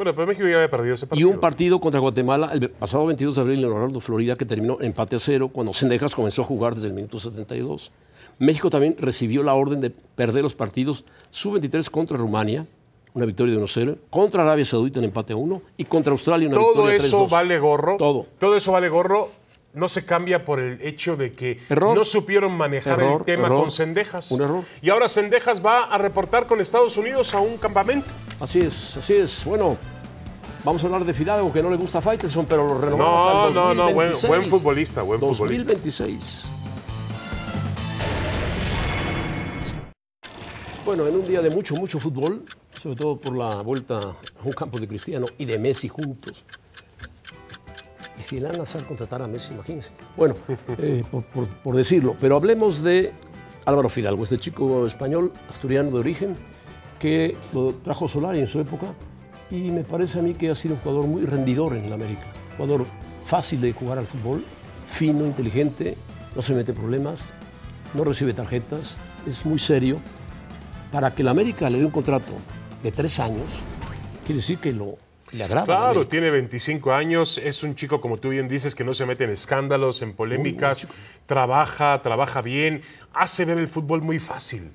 Bueno, 0.00 0.14
pero 0.14 0.26
México 0.26 0.48
ya 0.48 0.54
había 0.54 0.70
perdido 0.70 0.94
ese 0.94 1.04
y 1.04 1.08
partido. 1.10 1.28
un 1.28 1.40
partido 1.40 1.78
contra 1.78 2.00
Guatemala 2.00 2.52
el 2.54 2.70
pasado 2.70 3.04
22 3.04 3.34
de 3.34 3.40
abril 3.42 3.58
en 3.58 3.66
Orlando, 3.66 4.00
Florida, 4.00 4.34
que 4.34 4.46
terminó 4.46 4.78
empate 4.80 5.16
a 5.16 5.18
cero 5.18 5.50
cuando 5.52 5.74
Sendejas 5.74 6.14
comenzó 6.14 6.40
a 6.40 6.46
jugar 6.46 6.74
desde 6.74 6.88
el 6.88 6.94
minuto 6.94 7.20
72. 7.20 7.92
México 8.38 8.70
también 8.70 8.96
recibió 8.98 9.42
la 9.42 9.52
orden 9.52 9.82
de 9.82 9.90
perder 9.90 10.42
los 10.42 10.54
partidos 10.54 11.04
sub-23 11.28 11.90
contra 11.90 12.16
Rumania, 12.16 12.66
una 13.12 13.26
victoria 13.26 13.54
de 13.54 13.60
1-0, 13.62 13.98
contra 14.08 14.40
Arabia 14.42 14.64
Saudita 14.64 15.00
en 15.00 15.04
empate 15.04 15.34
a 15.34 15.36
1 15.36 15.60
y 15.76 15.84
contra 15.84 16.12
Australia 16.12 16.48
una 16.48 16.56
Todo 16.56 16.86
victoria 16.86 16.96
eso 16.96 17.26
3-2. 17.26 17.30
vale 17.30 17.58
gorro. 17.58 17.96
Todo. 17.98 18.26
Todo 18.38 18.56
eso 18.56 18.72
vale 18.72 18.88
gorro. 18.88 19.28
No 19.72 19.88
se 19.88 20.04
cambia 20.04 20.44
por 20.44 20.58
el 20.58 20.82
hecho 20.82 21.16
de 21.16 21.30
que 21.30 21.60
Error. 21.68 21.96
no 21.96 22.04
supieron 22.04 22.52
manejar 22.56 22.98
Error, 22.98 23.20
el 23.20 23.24
tema 23.24 23.46
error. 23.46 23.60
con 23.62 23.70
Sendejas. 23.70 24.30
Un 24.32 24.42
error. 24.42 24.64
Y 24.82 24.90
ahora 24.90 25.08
Sendejas 25.08 25.64
va 25.64 25.84
a 25.84 25.96
reportar 25.96 26.46
con 26.46 26.60
Estados 26.60 26.96
Unidos 26.96 27.32
a 27.34 27.40
un 27.40 27.56
campamento. 27.56 28.08
Así 28.40 28.58
es, 28.60 28.96
así 28.96 29.14
es. 29.14 29.44
Bueno, 29.44 29.76
vamos 30.64 30.82
a 30.82 30.86
hablar 30.86 31.04
de 31.04 31.14
Fidalgo, 31.14 31.52
que 31.52 31.62
no 31.62 31.70
le 31.70 31.76
gusta 31.76 32.00
Faitelson, 32.00 32.46
pero 32.46 32.66
lo 32.66 32.78
renovamos 32.80 33.54
No, 33.54 33.68
al 33.68 33.76
no, 33.76 33.84
no, 33.86 33.92
buen- 33.94 34.10
2026. 34.10 34.28
buen 34.28 34.44
futbolista, 34.46 35.02
buen 35.02 35.20
futbolista. 35.20 35.72
2026. 35.72 36.44
Bueno, 40.84 41.06
en 41.06 41.14
un 41.14 41.28
día 41.28 41.40
de 41.42 41.50
mucho, 41.50 41.76
mucho 41.76 42.00
fútbol, 42.00 42.44
sobre 42.74 42.96
todo 42.96 43.16
por 43.20 43.36
la 43.36 43.56
vuelta 43.62 43.98
a 43.98 44.16
un 44.44 44.52
campo 44.52 44.78
de 44.80 44.88
Cristiano 44.88 45.26
y 45.38 45.44
de 45.44 45.58
Messi 45.58 45.88
juntos. 45.88 46.44
Si 48.20 48.36
el 48.36 48.46
Al 48.46 48.86
contratara 48.86 49.24
a 49.24 49.28
Messi, 49.28 49.54
imagínense. 49.54 49.90
Bueno, 50.16 50.34
eh, 50.78 51.02
por, 51.62 51.76
decirlo, 51.76 52.16
pero 52.20 52.36
hablemos 52.36 52.82
de 52.82 53.12
Álvaro 53.64 53.88
Fidalgo, 53.88 54.24
este 54.24 54.38
chico 54.38 54.86
español, 54.86 55.32
asturiano 55.48 55.90
de 55.90 55.98
origen, 55.98 56.36
que 56.98 57.36
lo 57.52 57.74
trajo 57.74 58.08
Solari 58.08 58.40
en 58.40 58.46
su 58.46 58.60
época 58.60 58.94
y 59.50 59.70
me 59.70 59.84
parece 59.84 60.18
a 60.18 60.22
mí 60.22 60.34
que 60.34 60.50
ha 60.50 60.54
sido 60.54 60.74
un 60.74 60.80
jugador 60.80 61.06
muy 61.06 61.24
rendidor 61.24 61.76
en 61.76 61.86
el 61.86 61.92
América. 61.92 62.26
Jugador 62.56 62.86
fácil 63.24 63.60
de 63.60 63.72
jugar 63.72 63.98
al 63.98 64.06
fútbol, 64.06 64.44
fino, 64.86 65.24
inteligente, 65.24 65.96
no 66.34 66.42
se 66.42 66.54
mete 66.54 66.72
problemas, 66.72 67.32
no 67.94 68.04
recibe 68.04 68.32
tarjetas, 68.32 68.96
es 69.26 69.44
muy 69.46 69.58
serio. 69.58 69.98
Para 70.92 71.14
que 71.14 71.22
el 71.22 71.28
América 71.28 71.70
le 71.70 71.78
dé 71.78 71.84
un 71.84 71.90
contrato 71.92 72.32
de 72.82 72.92
tres 72.92 73.20
años, 73.20 73.60
quiere 74.24 74.40
decir 74.40 74.58
que 74.58 74.72
lo, 74.72 74.98
le 75.32 75.46
Claro, 75.46 76.06
tiene 76.06 76.30
25 76.30 76.92
años, 76.92 77.38
es 77.38 77.62
un 77.62 77.74
chico, 77.74 78.00
como 78.00 78.18
tú 78.18 78.30
bien 78.30 78.48
dices, 78.48 78.74
que 78.74 78.84
no 78.84 78.94
se 78.94 79.06
mete 79.06 79.24
en 79.24 79.30
escándalos, 79.30 80.02
en 80.02 80.12
polémicas, 80.14 80.86
trabaja, 81.26 82.00
trabaja 82.02 82.42
bien, 82.42 82.82
hace 83.12 83.44
ver 83.44 83.58
el 83.58 83.68
fútbol 83.68 84.02
muy 84.02 84.18
fácil. 84.18 84.70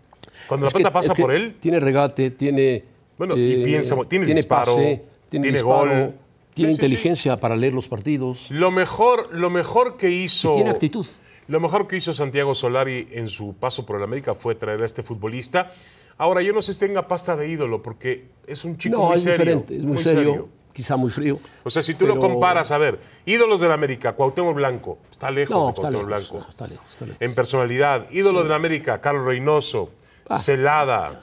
Cuando 0.48 0.68
Es 0.68 0.74
la 0.74 0.78
pelota 0.78 0.94
pasa 0.94 1.08
es 1.08 1.14
que 1.16 1.22
por 1.22 1.34
él, 1.34 1.56
Tiene 1.60 1.80
regate, 1.80 2.32
tiene. 2.32 2.76
eh, 2.76 2.86
Bueno, 3.18 3.36
y 3.38 3.64
piensa, 3.66 3.96
tiene 4.08 4.26
disparo, 4.26 4.76
pase, 4.76 5.04
tiene, 5.30 5.44
tiene 5.44 5.58
disparo, 5.58 5.90
gol. 5.90 5.90
tiene 5.90 6.12
Sí, 6.12 6.56
sí, 6.56 6.66
sí. 6.66 6.72
inteligencia 6.72 7.40
para 7.40 7.56
leer 7.56 7.74
los 7.74 7.88
partidos, 7.88 8.50
lo 8.52 8.72
mejor, 8.72 9.30
lo 9.34 9.50
mejor 9.50 9.98
que 9.98 10.10
hizo... 10.12 10.54
tiene 10.54 10.70
actitud. 10.70 11.06
Lo 11.48 11.60
mejor 11.60 11.88
que 11.88 11.98
hizo 11.98 12.12
Santiago 12.12 12.56
Solari 12.56 13.08
en 13.12 13.28
su 13.28 13.54
paso 13.54 13.86
por 13.86 13.98
el 13.98 14.04
América 14.04 14.34
fue 14.34 14.56
traer 14.56 14.82
a 14.82 14.86
este 14.86 15.04
futbolista. 15.04 15.72
Ahora, 16.18 16.42
yo 16.42 16.54
no 16.54 16.62
sé 16.62 16.74
si 16.74 16.80
tenga 16.80 17.08
pasta 17.08 17.36
de 17.36 17.48
ídolo, 17.50 17.82
porque 17.82 18.30
es 18.48 18.64
un 18.64 18.78
chico 18.78 18.98
No, 18.98 19.06
muy 19.08 19.16
es 19.16 19.24
serio. 19.24 19.38
diferente, 19.38 19.78
es 19.78 19.84
muy, 19.84 19.98
serio, 19.98 20.48
quizá 20.72 20.96
muy 20.96 21.12
frío. 21.12 21.40
O 21.64 21.70
sea, 21.70 21.84
si 21.84 21.94
tú 21.96 22.08
lo 22.08 22.18
comparas, 22.20 22.72
a 22.72 22.78
ver, 22.78 23.00
ídolos 23.26 23.60
de 23.62 23.68
la 23.68 23.74
América, 23.74 24.14
Cuauhtémoc 24.14 24.56
Blanco, 24.56 24.98
está 25.12 25.30
lejos 25.32 25.52
No, 25.56 25.68
de 25.68 25.74
Cuauhtémoc 25.74 26.08
lejos, 26.10 26.30
Blanco. 26.32 26.44
no, 26.46 26.50
está 26.50 26.68
lejos, 26.68 26.86
está 26.90 27.06
lejos. 27.06 27.22
En 27.22 27.36
personalidad, 27.36 28.08
ídolo 28.12 28.44
de 28.44 28.50
la 28.50 28.56
América, 28.56 29.02
Carlos 29.02 29.26
Reynoso, 29.26 29.90
Ah. 30.28 30.40
Celada, 30.40 31.22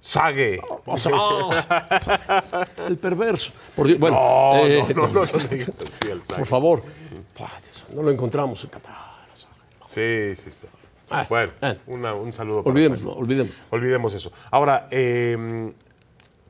Sague. 0.00 0.60
O 0.84 0.98
sea, 0.98 1.12
el 2.88 2.98
perverso. 2.98 3.52
Por, 3.74 3.96
bueno, 3.96 4.16
No, 4.18 4.66
eh, 4.66 4.84
no, 4.94 5.06
no, 5.08 5.12
no, 5.14 5.24
no 5.24 6.36
por 6.36 6.46
favor, 6.46 6.82
no 7.94 8.02
lo 8.02 8.10
encontramos 8.10 8.62
en 8.64 8.68
Qatar. 8.70 8.94
Sí, 9.86 10.36
sí, 10.36 10.50
sí. 10.50 10.66
Ah, 11.10 11.26
Bueno, 11.28 11.52
ah. 11.62 11.74
una- 11.86 12.14
un 12.14 12.32
saludo 12.32 12.62
para 12.62 12.72
olvidémoslo. 12.72 13.14
Olvidemos 13.70 14.14
eso. 14.14 14.32
Ahora, 14.50 14.88
eh, 14.90 15.72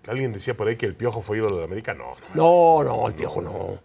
alguien 0.06 0.32
decía 0.32 0.56
por 0.56 0.68
ahí 0.68 0.76
que 0.76 0.86
el 0.86 0.94
Piojo 0.94 1.20
fue 1.22 1.38
ídolo 1.38 1.58
de 1.58 1.64
América. 1.64 1.94
No, 1.94 2.14
no. 2.34 2.82
No, 2.84 2.84
no, 2.84 3.08
el 3.08 3.14
piojo 3.14 3.40
no. 3.42 3.78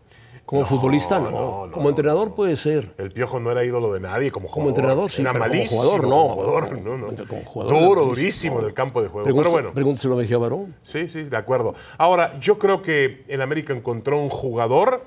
Como 0.45 0.65
futbolista 0.65 1.19
no. 1.19 1.69
Como 1.71 1.89
entrenador 1.89 2.33
puede 2.33 2.55
ser. 2.55 2.93
El 2.97 3.11
Piojo 3.11 3.39
no 3.39 3.51
era 3.51 3.63
ídolo 3.63 3.93
de 3.93 3.99
nadie 3.99 4.31
como 4.31 4.47
Como 4.47 4.65
jugador. 4.65 4.79
entrenador, 4.79 5.11
sí, 5.11 5.21
Era 5.21 5.31
pero 5.33 5.43
como 5.45 5.53
malísimo. 5.53 5.81
jugador, 5.81 6.01
no. 6.03 6.09
como 6.09 6.33
jugador, 6.33 6.81
no, 6.81 6.97
no. 6.97 7.27
Como 7.27 7.41
jugador 7.45 7.79
Duro, 7.87 8.05
durísimo 8.05 8.59
en 8.59 8.65
el 8.65 8.73
campo 8.73 9.01
de 9.03 9.09
juego. 9.09 9.25
Pero 9.25 9.35
Pregúntese- 9.35 9.51
bueno, 9.53 9.73
Pregúnteselo 9.73 10.13
a 10.15 10.17
Mejía 10.17 10.37
Barón. 10.39 10.75
sí, 10.81 11.07
sí, 11.07 11.23
de 11.23 11.37
acuerdo. 11.37 11.75
Ahora, 11.99 12.39
yo 12.39 12.57
creo 12.57 12.81
que 12.81 13.23
el 13.27 13.41
América 13.41 13.73
encontró 13.73 14.19
un 14.19 14.29
jugador 14.29 15.03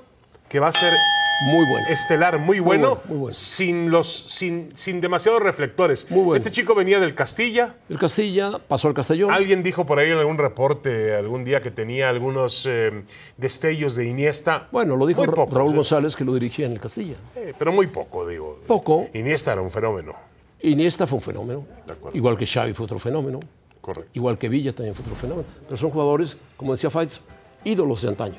que 0.47 0.59
va 0.61 0.67
a 0.67 0.71
ser 0.71 0.93
Muy 1.41 1.65
bueno. 1.65 1.87
estelar, 1.89 2.39
muy 2.39 2.59
bueno, 2.59 2.89
bueno, 2.89 3.01
muy 3.05 3.17
bueno. 3.17 3.33
Sin, 3.33 3.91
los, 3.91 4.07
sin, 4.27 4.71
sin 4.75 5.01
demasiados 5.01 5.41
reflectores. 5.41 6.09
Muy 6.09 6.21
bueno. 6.23 6.35
Este 6.37 6.51
chico 6.51 6.75
venía 6.75 6.99
del 6.99 7.15
Castilla. 7.15 7.75
El 7.89 7.97
Castilla 7.97 8.59
pasó 8.67 8.87
al 8.87 8.93
Castellón. 8.93 9.31
Alguien 9.31 9.63
dijo 9.63 9.85
por 9.85 9.99
ahí 9.99 10.09
en 10.11 10.17
algún 10.17 10.37
reporte 10.37 11.15
algún 11.15 11.43
día 11.43 11.59
que 11.61 11.71
tenía 11.71 12.09
algunos 12.09 12.65
eh, 12.65 13.03
destellos 13.37 13.95
de 13.95 14.05
Iniesta. 14.05 14.67
Bueno, 14.71 14.95
lo 14.95 15.05
dijo 15.05 15.25
Raúl 15.25 15.73
¿eh? 15.73 15.75
González 15.75 16.15
que 16.15 16.23
lo 16.23 16.33
dirigía 16.33 16.65
en 16.65 16.73
el 16.73 16.79
Castilla. 16.79 17.15
Eh, 17.35 17.53
pero 17.57 17.71
muy 17.71 17.87
poco, 17.87 18.27
digo. 18.27 18.59
Poco. 18.67 19.07
Iniesta 19.13 19.53
era 19.53 19.61
un 19.61 19.71
fenómeno. 19.71 20.15
Iniesta 20.61 21.05
fue 21.07 21.17
un 21.17 21.23
fenómeno. 21.23 21.65
Igual 22.13 22.37
que 22.37 22.45
Xavi 22.45 22.73
fue 22.73 22.85
otro 22.85 22.99
fenómeno. 22.99 23.39
Correcto. 23.81 24.11
Igual 24.13 24.37
que 24.37 24.47
Villa 24.47 24.71
también 24.73 24.95
fue 24.95 25.03
otro 25.03 25.15
fenómeno. 25.15 25.45
Pero 25.67 25.75
son 25.75 25.89
jugadores, 25.89 26.37
como 26.55 26.71
decía 26.71 26.89
Faitz, 26.89 27.19
ídolos 27.65 28.01
de 28.01 28.07
antaño. 28.07 28.37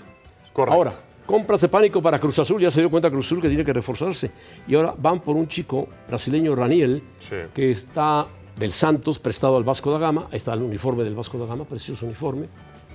Correcto. 0.55 0.75
Ahora, 0.75 0.95
compras 1.27 1.61
de 1.61 1.69
pánico 1.69 2.01
para 2.03 2.19
Cruz 2.19 2.39
Azul. 2.39 2.61
Ya 2.61 2.71
se 2.71 2.81
dio 2.81 2.91
cuenta 2.91 3.11
Cruz 3.11 3.27
Azul 3.27 3.41
que 3.41 3.49
tiene 3.49 3.65
que 3.65 3.73
reforzarse. 3.73 4.31
Y 4.67 4.75
ahora 4.75 4.95
van 4.97 5.21
por 5.21 5.37
un 5.37 5.47
chico 5.49 5.89
brasileño, 6.09 6.55
Raniel, 6.55 7.03
Sí. 7.21 7.37
que 7.55 7.71
está 7.71 8.27
del 8.59 8.73
Santos, 8.73 9.19
prestado 9.19 9.57
al 9.57 9.65
Vasco 9.65 9.91
da 9.93 9.99
Gama. 9.99 10.29
Ahí 10.31 10.37
está 10.37 10.53
el 10.55 10.63
uniforme 10.63 11.03
del 11.05 11.15
Vasco 11.15 11.39
da 11.39 11.47
Gama, 11.47 11.65
precioso 11.65 12.07
uniforme, 12.07 12.47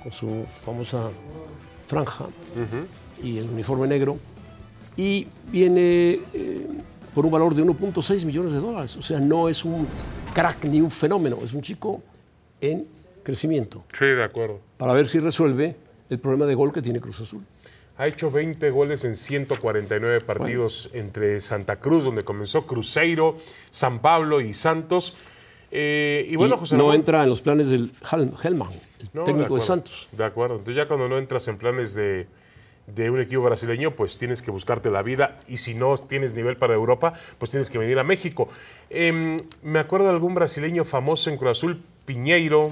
con 0.02 0.12
su 0.12 0.46
famosa 0.64 1.10
franja 1.88 2.26
y 3.22 3.38
el 3.38 3.50
uniforme 3.50 3.88
negro. 3.88 4.18
Y 4.96 5.28
viene 5.52 6.20
eh, 6.34 6.68
por 7.16 7.26
un 7.26 7.32
valor 7.32 7.54
de 7.56 7.64
1.6 7.64 8.26
millones 8.26 8.52
de 8.54 8.60
dólares. 8.60 8.96
O 8.98 9.02
sea, 9.02 9.20
no 9.20 9.50
es 9.50 9.66
un 9.66 9.88
crack 10.34 10.66
ni 10.66 10.82
un 10.82 10.92
fenómeno, 10.92 11.38
es 11.44 11.54
un 11.54 11.62
chico 11.62 12.02
en 12.62 12.86
crecimiento. 13.24 13.84
Sí, 13.98 14.06
de 14.06 14.24
acuerdo. 14.24 14.60
Para 14.78 14.94
ver 14.94 15.08
si 15.08 15.20
resuelve 15.20 15.76
el 16.10 16.20
problema 16.20 16.46
de 16.46 16.56
gol 16.56 16.72
que 16.74 16.82
tiene 16.82 17.00
Cruz 17.00 17.22
Azul. 17.22 17.42
Ha 18.00 18.08
hecho 18.08 18.32
20 18.32 18.72
goles 18.72 19.04
en 19.04 19.14
149 19.14 20.22
partidos 20.22 20.90
entre 20.94 21.42
Santa 21.42 21.82
Cruz, 21.82 22.06
donde 22.06 22.24
comenzó 22.24 22.66
Cruzeiro, 22.66 23.36
San 23.72 24.00
Pablo 24.00 24.40
y 24.40 24.54
Santos. 24.54 25.18
Eh, 25.70 26.26
y 26.30 26.38
bueno, 26.38 26.56
Y 26.56 26.60
José 26.60 26.76
no 26.78 26.84
Ramón, 26.84 26.96
entra 26.96 27.24
en 27.24 27.30
los 27.30 27.42
planes 27.42 27.70
del 27.70 27.92
Hel- 28.10 28.32
Hellman, 28.42 28.70
el 29.02 29.10
No, 29.14 29.26
técnico 29.26 29.40
de, 29.40 29.46
acuerdo, 29.48 29.66
Santos. 29.66 30.08
De 30.14 30.24
acuerdo. 30.24 30.56
Entonces 30.56 30.78
ya 30.78 30.88
cuando 30.88 31.10
no 31.10 31.18
entras 31.18 31.46
en 31.50 31.58
planes 31.58 31.94
de, 31.94 32.28
de 32.88 33.10
un 33.10 33.20
equipo 33.20 33.42
brasileño, 33.42 33.92
pues 33.94 34.18
tienes 34.18 34.42
que 34.42 34.50
buscarte 34.50 34.90
la 34.90 35.02
vida. 35.04 35.38
Y 35.50 35.58
si 35.58 35.76
no 35.76 35.98
tienes 35.98 36.34
nivel 36.34 36.56
para 36.56 36.76
Europa, 36.76 37.16
pues 37.38 37.52
tienes 37.52 37.70
que 37.70 37.80
venir 37.80 38.00
a 38.00 38.06
México. 38.06 38.48
Em, 38.90 39.36
me 39.62 39.80
acuerdo 39.80 40.06
de 40.08 40.14
algún 40.14 40.34
brasileño 40.36 40.86
famoso 40.86 41.30
en 41.30 41.36
Cruz 41.36 41.52
Azul, 41.52 41.82
Piñeiro. 42.06 42.72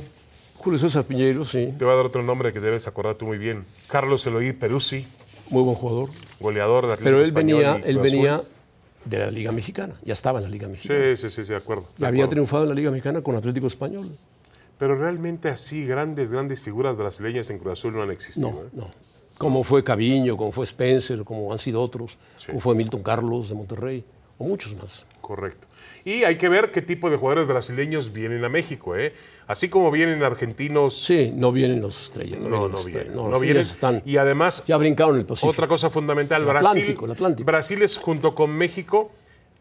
Julio 0.58 0.80
César 0.80 1.06
Piñeiro, 1.06 1.46
sí, 1.46 1.74
Te 1.78 1.86
voy 1.86 1.94
a 1.94 1.98
dar 1.98 2.06
otro 2.06 2.24
nombre 2.24 2.52
que 2.52 2.60
debes 2.60 2.88
acordar 2.88 3.16
tú 3.16 3.26
muy 3.26 3.38
bien. 3.38 3.66
Carlos 3.88 4.26
Eloy 4.28 4.54
Peruzzi, 4.54 5.06
muy 5.50 5.64
buen 5.64 5.76
jugador. 5.76 6.10
goleador 6.40 6.88
de 6.88 6.94
Atlético 6.94 7.04
Pero 7.06 7.18
él 7.20 7.24
Español 7.26 7.60
venía, 7.60 7.82
él 7.86 8.00
venía 8.00 8.42
de 9.06 9.20
la 9.20 9.32
Liga 9.32 9.52
Mexicana, 9.52 9.96
ya 10.04 10.14
estaba 10.14 10.40
en 10.40 10.46
la 10.46 10.50
Liga 10.50 10.68
Mexicana. 10.68 11.00
Sí, 11.16 11.18
sí, 11.18 11.30
sí, 11.30 11.44
sí, 11.46 11.52
de 11.52 11.58
acuerdo. 11.58 11.84
de 11.84 12.02
Ya 12.02 12.08
había 12.08 12.24
acuerdo. 12.24 12.32
triunfado 12.32 12.64
en 12.64 12.70
la 12.70 12.76
Liga 12.76 12.92
Mexicana 12.92 13.22
con 13.22 13.36
Atlético 13.36 13.68
Español. 13.68 14.18
Pero 14.78 14.96
realmente 14.96 15.48
así 15.50 15.86
grandes, 15.86 16.32
grandes 16.32 16.60
figuras 16.60 16.96
brasileñas 16.98 17.50
en 17.50 17.60
Cruz 17.60 17.74
Azul 17.74 17.94
no 17.96 18.02
han 18.04 18.12
existido. 18.12 18.52
No, 18.52 18.62
¿eh? 18.62 18.70
no. 18.74 18.92
Como 19.38 19.64
fue 19.64 19.84
Caviño, 19.84 20.36
como 20.36 20.52
fue 20.52 20.66
Spencer, 20.66 21.24
como 21.24 21.52
han 21.54 21.60
sido 21.60 21.82
otros, 21.82 22.18
como 22.48 22.60
fue 22.60 22.76
Milton 22.76 23.04
Carlos 23.04 23.50
de 23.50 23.56
Monterrey, 23.56 24.04
o 24.40 24.44
muchos 24.46 24.76
más. 24.76 25.06
Correcto. 25.22 25.68
Y 26.04 26.24
hay 26.24 26.38
que 26.38 26.50
ver 26.50 26.72
qué 26.72 26.82
tipo 26.82 27.10
de 27.10 27.18
jugadores 27.18 27.48
brasileños 27.48 28.12
vienen 28.14 28.44
a 28.46 28.50
México, 28.50 28.96
¿eh? 28.96 29.14
Así 29.48 29.70
como 29.70 29.90
vienen 29.92 30.22
argentinos, 30.24 30.94
Sí, 31.06 31.32
no 31.34 31.52
vienen 31.54 31.82
los 31.82 32.04
estrellas. 32.06 32.40
No, 32.42 32.50
no, 32.50 32.68
vienen 32.68 32.72
no 32.72 32.84
vienen. 32.84 33.16
No, 33.16 33.40
vienen. 33.40 33.62
están, 33.62 34.02
Y 34.06 34.18
además, 34.18 34.66
ya 34.68 34.76
brincaron 34.78 35.18
el 35.18 35.26
Pacífico. 35.26 35.52
otra 35.52 35.68
cosa 35.68 35.90
fundamental, 35.90 36.42
El 36.42 36.48
Brasil, 36.48 36.68
Atlántico, 36.68 37.06
el 37.06 37.12
Atlántico. 37.12 37.46
Brasil 37.48 37.82
es 37.82 37.98
junto 37.98 38.36
con 38.36 38.52
México 38.52 39.10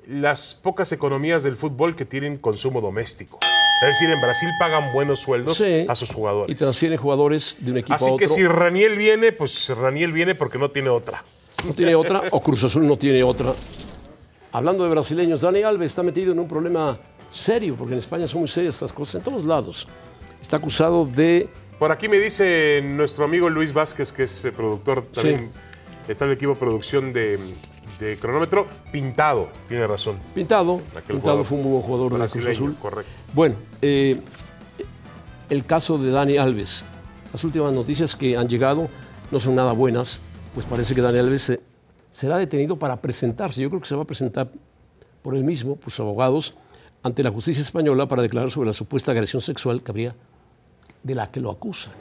las 0.09 0.55
pocas 0.55 0.90
economías 0.92 1.42
del 1.44 1.57
fútbol 1.57 1.94
que 1.94 2.05
tienen 2.05 2.38
consumo 2.38 2.81
doméstico. 2.81 3.38
Es 3.83 3.88
decir, 3.88 4.09
en 4.11 4.20
Brasil 4.20 4.49
pagan 4.59 4.92
buenos 4.92 5.20
sueldos 5.20 5.57
Sí, 5.59 5.85
a 5.88 5.94
sus 5.94 6.11
jugadores. 6.12 6.51
Y 6.53 6.57
transfieren 6.59 6.99
jugadores 6.99 7.59
de 7.61 7.70
un 7.72 7.79
equipo 7.79 7.92
a 7.92 7.96
Así 7.96 8.05
otro. 8.07 8.16
que 8.16 8.29
si 8.29 8.44
Raniel 8.46 8.96
viene, 8.96 9.33
pues 9.33 9.68
Raniel 9.68 10.12
viene 10.12 10.35
porque 10.35 10.59
no 10.59 10.70
tiene 10.70 10.88
otra. 10.88 11.22
No 11.64 11.75
tiene 11.75 11.94
otra, 11.94 12.22
o 12.31 12.40
Cruz 12.42 12.64
Azul 12.64 12.87
no 12.87 12.96
tiene 12.96 13.22
otra. 13.22 13.53
Hablando 14.53 14.85
de 14.85 14.90
brasileños, 14.90 15.42
Dani 15.42 15.62
Alves 15.62 15.92
está 15.92 16.03
metido 16.03 16.33
en 16.33 16.38
un 16.38 16.49
problema 16.49 16.99
serio, 17.37 17.75
porque 17.77 17.92
en 17.94 17.99
España 17.99 18.27
son 18.27 18.40
muy 18.40 18.49
serias 18.49 18.75
estas 18.77 18.92
cosas 18.92 19.16
en 19.16 19.22
todos 19.22 19.44
lados. 19.44 19.87
Está 20.40 20.57
acusado 20.59 21.07
de 21.07 21.49
Por 21.79 21.92
aquí 21.92 22.09
me 22.09 22.18
dice 22.18 22.83
nuestro 22.85 23.25
amigo 23.25 23.49
Luis 23.49 23.72
Vázquez, 23.72 24.12
que 24.12 24.25
es 24.25 24.44
eh, 24.44 24.53
productor 24.53 25.05
también, 25.07 25.51
está 26.09 26.25
en 26.25 26.31
el 26.31 26.37
equipo 26.37 26.53
de 26.55 26.59
producción 26.59 27.12
de, 27.12 27.38
de 28.01 28.16
cronómetro, 28.16 28.66
pintado, 28.92 29.49
tiene 29.68 29.87
razón. 29.87 30.18
Pintado. 30.35 30.81
Aquel 30.96 31.16
Pintado 31.16 31.44
fue 31.44 31.59
un 31.59 31.64
buen 31.64 31.83
jugador 31.83 32.12
de 32.12 32.18
la 32.18 32.29
Cruz 32.29 32.46
Azul. 32.46 32.77
correcto. 32.81 33.11
Bueno, 33.35 33.57
eh, 33.83 34.18
el 35.51 35.64
caso 35.64 35.99
de 35.99 36.11
Dani 36.11 36.38
Alves. 36.38 36.85
Las 37.33 37.44
últimas 37.44 37.72
noticias 37.72 38.16
que 38.16 38.37
han 38.37 38.49
llegado 38.49 38.88
no 39.31 39.40
son 39.40 39.55
nada 39.55 39.72
buenas, 39.72 40.20
pues 40.55 40.64
parece 40.66 40.94
que 40.94 41.01
Dani 41.03 41.18
Alves 41.18 41.42
se- 41.42 41.61
será 42.09 42.38
detenido 42.38 42.79
para 42.79 43.01
presentarse. 43.01 43.61
Yo 43.61 43.68
creo 43.68 43.81
que 43.81 43.88
se 43.88 43.94
va 43.96 44.03
a 44.03 44.07
presentar 44.07 44.51
por 45.22 45.35
él 45.37 45.44
mismo, 45.44 45.77
por 45.77 45.90
sus 45.92 46.01
abogados, 46.01 46.57
ante 47.03 47.23
la 47.23 47.31
justicia 47.31 47.61
española 47.63 48.07
para 48.07 48.23
declarar 48.23 48.51
sobre 48.51 48.67
la 48.69 48.73
supuesta 48.73 49.13
agresión 49.13 49.41
sexual 49.41 49.83
que 49.83 49.91
habría 49.91 50.15
de 51.03 51.15
la 51.15 51.31
que 51.31 51.41
lo 51.41 51.51
acusan 51.51 51.93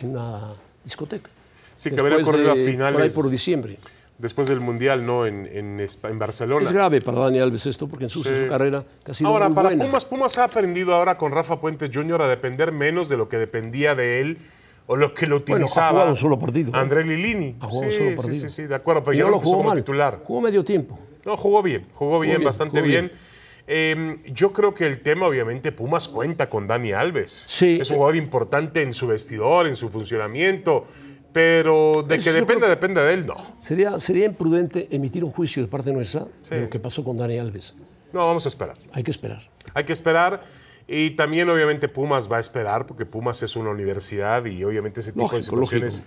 en 0.00 0.10
una 0.10 0.52
discoteca. 0.84 1.30
Sí, 1.76 1.90
que 1.90 1.98
habría 2.00 2.18
ocurrido 2.18 2.52
a 2.52 2.54
finales- 2.54 2.92
Por 2.94 3.02
ahí 3.02 3.10
por 3.10 3.28
diciembre. 3.30 3.78
Después 4.16 4.46
del 4.46 4.60
Mundial, 4.60 5.04
¿no? 5.04 5.26
En, 5.26 5.44
en, 5.46 5.80
en 5.80 6.18
Barcelona. 6.20 6.62
Es 6.62 6.70
grave 6.72 7.00
para 7.00 7.18
Dani 7.18 7.40
Alves 7.40 7.66
esto 7.66 7.88
porque 7.88 8.04
ensucia 8.04 8.32
Sí. 8.32 8.42
su 8.42 8.48
carrera, 8.48 8.84
sido 9.12 9.28
Ahora, 9.28 9.48
muy 9.48 9.56
para 9.56 9.68
buena. 9.70 9.84
Pumas, 9.86 10.04
Pumas 10.04 10.38
ha 10.38 10.44
aprendido 10.44 10.94
ahora 10.94 11.18
con 11.18 11.32
Rafa 11.32 11.60
Puente 11.60 11.90
Jr. 11.92 12.22
a 12.22 12.28
depender 12.28 12.70
menos 12.70 13.08
de 13.08 13.16
lo 13.16 13.28
que 13.28 13.38
dependía 13.38 13.96
de 13.96 14.20
él 14.20 14.38
o 14.86 14.94
lo 14.96 15.14
que 15.14 15.26
lo 15.26 15.40
Bueno, 15.40 15.54
ha 15.54 15.56
utilizaba. 15.66 15.90
jugado 15.90 16.10
un 16.10 16.16
solo 16.16 16.38
partido, 16.38 16.70
¿eh? 16.72 16.76
André 16.78 17.02
Lilini. 17.04 17.56
Ha 17.60 17.66
jugado 17.66 17.90
sí, 17.90 17.96
un 17.98 18.04
solo 18.04 18.10
sí, 18.10 18.16
partido. 18.16 18.48
sí, 18.48 18.54
sí, 18.54 18.62
de 18.68 18.74
acuerdo, 18.76 19.02
pero 19.02 19.16
Y 19.16 19.20
no 19.20 19.30
lo 19.30 19.40
jugó 19.40 19.56
como 19.56 19.68
mal. 19.70 19.78
titular. 19.78 20.18
Jugó 20.22 20.40
medio 20.42 20.64
tiempo. 20.64 20.96
No, 21.26 21.36
jugó 21.36 21.60
bien, 21.64 21.84
jugó 21.94 22.20
bien, 22.20 22.36
bien, 22.36 22.44
bastante 22.44 22.78
jugó 22.78 22.86
bien. 22.88 23.06
bien. 23.08 23.18
Eh, 23.66 24.18
yo 24.26 24.52
creo 24.52 24.74
que 24.74 24.86
el 24.86 25.00
tema, 25.00 25.26
obviamente, 25.26 25.72
Pumas 25.72 26.08
cuenta 26.08 26.50
con 26.50 26.66
Dani 26.66 26.92
Alves. 26.92 27.44
Sí. 27.46 27.78
Es 27.80 27.90
un 27.90 27.96
jugador 27.96 28.16
importante 28.16 28.82
en 28.82 28.92
su 28.92 29.06
vestidor, 29.06 29.66
en 29.66 29.76
su 29.76 29.88
funcionamiento, 29.88 30.86
pero 31.32 32.04
de 32.06 32.18
que 32.18 32.24
yo 32.24 32.32
depende, 32.32 33.02
de 33.02 33.14
él, 33.14 33.26
no. 33.26 33.36
Sería, 33.58 33.98
sería 33.98 34.26
imprudente 34.26 34.88
emitir 34.90 35.24
un 35.24 35.30
juicio 35.30 35.62
de 35.62 35.68
parte 35.68 35.92
nuestra 35.92 36.26
de 36.50 36.60
lo 36.60 36.70
que 36.70 36.78
pasó 36.78 37.02
con 37.02 37.16
Dani 37.16 37.38
Alves. 37.38 37.74
No, 38.12 38.26
vamos 38.26 38.44
a 38.44 38.48
esperar. 38.48 38.76
Hay 38.92 39.02
que 39.02 39.10
esperar. 39.10 39.42
Hay 39.72 39.84
que 39.84 39.92
esperar. 39.92 40.44
Y 40.86 41.10
también, 41.10 41.48
obviamente, 41.48 41.88
Pumas 41.88 42.30
va 42.30 42.36
a 42.36 42.40
esperar, 42.40 42.86
porque 42.86 43.06
Pumas 43.06 43.42
es 43.42 43.56
una 43.56 43.70
universidad 43.70 44.44
y 44.44 44.62
obviamente 44.62 45.00
ese 45.00 45.12
tipo 45.12 45.28
de 45.28 45.38
Lógico, 45.38 45.56
situaciones 45.56 46.04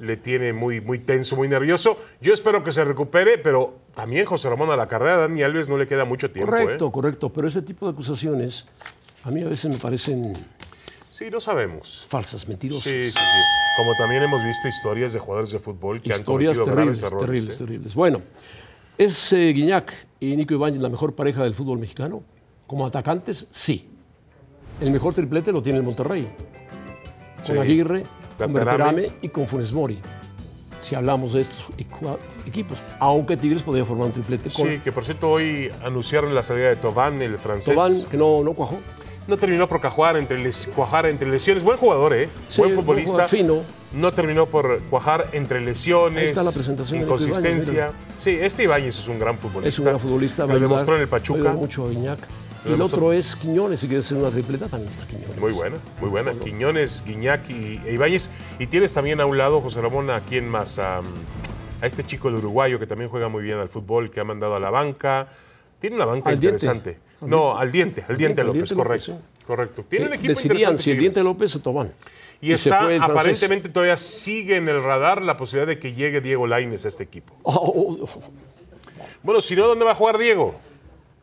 le 0.00 0.16
tiene 0.16 0.52
muy, 0.52 0.80
muy 0.80 0.98
tenso, 0.98 1.36
muy 1.36 1.48
nervioso. 1.48 1.98
Yo 2.20 2.32
espero 2.34 2.62
que 2.62 2.72
se 2.72 2.84
recupere, 2.84 3.38
pero 3.38 3.78
también 3.94 4.26
José 4.26 4.48
Ramón 4.50 4.70
a 4.70 4.76
la 4.76 4.88
carrera 4.88 5.16
de 5.16 5.22
Dani 5.22 5.42
Alves 5.42 5.68
no 5.68 5.76
le 5.78 5.86
queda 5.86 6.04
mucho 6.04 6.30
tiempo. 6.30 6.50
Correcto, 6.52 6.88
¿eh? 6.88 6.92
correcto. 6.92 7.32
Pero 7.32 7.48
este 7.48 7.62
tipo 7.62 7.86
de 7.86 7.92
acusaciones 7.92 8.66
a 9.24 9.30
mí 9.30 9.42
a 9.42 9.48
veces 9.48 9.70
me 9.72 9.78
parecen 9.78 10.32
Sí, 11.10 11.30
lo 11.30 11.40
sabemos. 11.40 12.04
falsas, 12.08 12.46
mentirosas. 12.46 12.82
Sí, 12.84 13.02
sí, 13.10 13.10
sí. 13.10 13.40
Como 13.78 13.92
también 13.98 14.22
hemos 14.22 14.42
visto 14.44 14.68
historias 14.68 15.12
de 15.14 15.18
jugadores 15.18 15.50
de 15.50 15.58
fútbol 15.58 16.00
que 16.00 16.10
Historias 16.10 16.58
han 16.58 16.64
cometido 16.64 16.76
terribles, 16.76 17.00
graves 17.00 17.02
errores. 17.02 17.26
terribles, 17.26 17.56
¿eh? 17.56 17.58
terribles. 17.64 17.94
Bueno, 17.94 18.22
¿es 18.98 19.32
eh, 19.32 19.52
Guiñac 19.54 19.92
y 20.20 20.36
Nico 20.36 20.54
Ibáñez 20.54 20.80
la 20.80 20.88
mejor 20.90 21.14
pareja 21.14 21.42
del 21.44 21.54
fútbol 21.54 21.78
mexicano? 21.78 22.22
¿Como 22.66 22.86
atacantes? 22.86 23.46
Sí. 23.50 23.88
El 24.80 24.90
mejor 24.90 25.14
triplete 25.14 25.52
lo 25.52 25.62
tiene 25.62 25.78
el 25.78 25.84
Monterrey. 25.84 26.28
Con 27.46 27.54
Sí. 27.56 27.58
Aguirre, 27.60 28.04
con 28.38 28.52
Berterame. 28.52 29.12
Y 29.22 29.28
con 29.28 29.46
Funes 29.46 29.72
Mori. 29.72 29.98
Si 30.80 30.94
hablamos 30.94 31.32
de 31.32 31.40
estos 31.40 31.66
equipos. 32.46 32.78
Aunque 33.00 33.36
Tigres 33.36 33.62
podría 33.62 33.84
formar 33.84 34.06
un 34.08 34.12
triplete 34.12 34.50
con 34.50 34.68
Sí, 34.68 34.78
que 34.84 34.92
por 34.92 35.04
cierto 35.04 35.30
hoy 35.30 35.70
anunciaron 35.82 36.34
la 36.34 36.42
salida 36.42 36.68
de 36.68 36.76
Tobán, 36.76 37.22
el 37.22 37.38
francés. 37.38 37.74
Tobán, 37.74 37.92
que 38.10 38.16
no, 38.16 38.42
no 38.44 38.52
cuajó. 38.52 38.78
No 39.26 39.36
terminó 39.36 39.66
por 39.68 39.80
cuajar 39.80 40.16
entre, 40.18 40.38
les- 40.38 40.68
cuajar 40.68 41.06
entre 41.06 41.28
lesiones. 41.28 41.64
Buen 41.64 41.78
jugador, 41.78 42.14
¿eh? 42.14 42.28
Sí, 42.48 42.60
Buen 42.60 42.74
futbolista. 42.74 43.26
fino. 43.26 43.62
No 43.92 44.12
terminó 44.12 44.46
por 44.46 44.80
cuajar 44.90 45.26
entre 45.32 45.60
lesiones. 45.60 46.22
Ahí 46.22 46.28
está 46.28 46.42
la 46.44 46.52
presentación 46.52 46.98
de 46.98 47.04
Inconsistencia. 47.06 47.92
Sí, 48.18 48.30
este 48.40 48.64
Ibáñez 48.64 48.98
es 48.98 49.08
un 49.08 49.18
gran 49.18 49.38
futbolista. 49.38 49.68
Es 49.68 49.78
un 49.80 49.86
gran 49.86 49.98
futbolista. 49.98 50.46
Lo 50.46 50.60
demostró 50.60 50.94
en 50.94 51.00
el 51.02 51.08
Pachuca. 51.08 51.52
mucho 51.52 51.86
a 51.86 51.90
Guiñac. 51.90 52.18
Y 52.64 52.72
el 52.72 52.80
otro 52.80 53.12
es 53.12 53.36
Quiñones. 53.36 53.80
Si 53.80 53.86
quieres 53.86 54.06
hacer 54.06 54.18
una 54.18 54.30
tripleta, 54.30 54.68
también 54.68 54.90
está 54.90 55.06
Quiñones. 55.06 55.36
Muy 55.38 55.52
buena, 55.52 55.76
muy 56.00 56.10
buena. 56.10 56.32
Quiñones, 56.32 57.04
Guiñac 57.06 57.48
y 57.50 57.80
e 57.86 57.92
Ibáñez. 57.94 58.30
Y 58.58 58.66
tienes 58.66 58.92
también 58.92 59.20
a 59.20 59.26
un 59.26 59.38
lado, 59.38 59.60
José 59.60 59.80
Ramón, 59.80 60.10
a 60.10 60.20
quién 60.20 60.48
más. 60.48 60.78
A, 60.78 60.98
a 60.98 61.86
este 61.86 62.04
chico, 62.04 62.28
el 62.28 62.36
uruguayo, 62.36 62.78
que 62.78 62.86
también 62.86 63.10
juega 63.10 63.28
muy 63.28 63.42
bien 63.42 63.58
al 63.58 63.68
fútbol, 63.68 64.10
que 64.10 64.20
ha 64.20 64.24
mandado 64.24 64.56
a 64.56 64.60
la 64.60 64.70
banca. 64.70 65.28
Tiene 65.78 65.96
una 65.96 66.06
banca 66.06 66.30
Al 66.30 66.40
diente. 66.40 66.64
interesante. 66.64 66.98
Al 67.20 67.28
no, 67.30 67.56
al 67.56 67.70
diente, 67.70 68.04
al 68.08 68.16
diente 68.16 68.40
al 68.40 68.46
López, 68.48 68.62
diente 68.68 68.74
correcto. 68.74 69.12
López, 69.12 69.26
Correcto. 69.46 69.84
Tiene 69.88 70.06
un 70.06 70.12
Eh, 70.12 70.16
equipo 70.16 70.28
Decidían 70.30 70.56
interesante. 70.56 70.82
si 70.82 70.90
el 70.90 70.98
diente 70.98 71.22
López 71.22 71.54
o 71.54 71.60
Tobán. 71.60 71.92
Y, 72.40 72.52
está, 72.52 72.78
francés. 72.78 73.00
aparentemente 73.02 73.68
todavía 73.68 73.96
sigue 73.96 74.56
en 74.56 74.68
el 74.68 74.82
radar 74.82 75.22
la 75.22 75.36
posibilidad 75.36 75.68
de 75.68 75.78
que 75.78 75.94
llegue 75.94 76.20
Diego 76.20 76.46
Lainez 76.48 76.84
a 76.84 76.88
este 76.88 77.04
equipo. 77.04 77.34
Oh, 77.44 77.52
oh, 77.54 77.98
oh, 78.04 78.08
Bueno, 79.22 79.40
si 79.40 79.54
no, 79.54 79.66
¿dónde 79.68 79.84
va 79.84 79.92
a 79.92 79.94
jugar 79.94 80.18
Diego? 80.18 80.54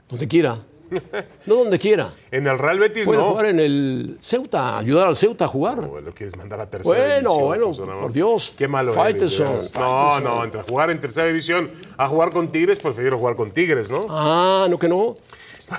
donde 0.10 0.28
quiera. 0.28 0.60
No 1.46 1.56
donde 1.56 1.78
quiera. 1.80 2.12
En 2.32 2.48
el 2.48 2.58
Real 2.58 2.80
Betis 2.80 3.06
Puede 3.06 3.20
no. 3.20 3.30
jugar 3.32 3.46
en 3.48 3.60
el 3.60 4.18
Ceuta, 4.22 4.78
ayudar 4.78 5.08
al 5.08 5.16
Ceuta 5.16 5.46
a 5.46 5.48
jugar. 5.48 5.82
Bueno, 5.88 6.08
lo 6.08 6.14
quieres 6.14 6.36
mandar 6.38 6.60
a 6.62 6.70
tercera 6.70 6.96
Bueno, 6.96 7.14
división, 7.32 7.46
bueno, 7.46 7.74
Ramón. 7.86 8.02
por 8.04 8.12
Dios. 8.14 8.54
Qué 8.58 8.68
malo 8.68 8.94
eres. 9.06 9.40
No, 9.76 10.20
no, 10.20 10.44
entre 10.44 10.62
jugar 10.64 10.90
en 10.90 11.02
tercera 11.02 11.28
división 11.28 11.72
a 11.98 12.08
jugar 12.08 12.32
con 12.32 12.50
Tigres, 12.52 12.80
prefiero 12.80 13.18
jugar 13.18 13.36
con 13.36 13.52
Tigres, 13.52 13.90
¿no? 13.92 14.06
Ah, 14.10 14.68
no 14.70 14.78
que 14.78 14.88
no. 14.88 15.16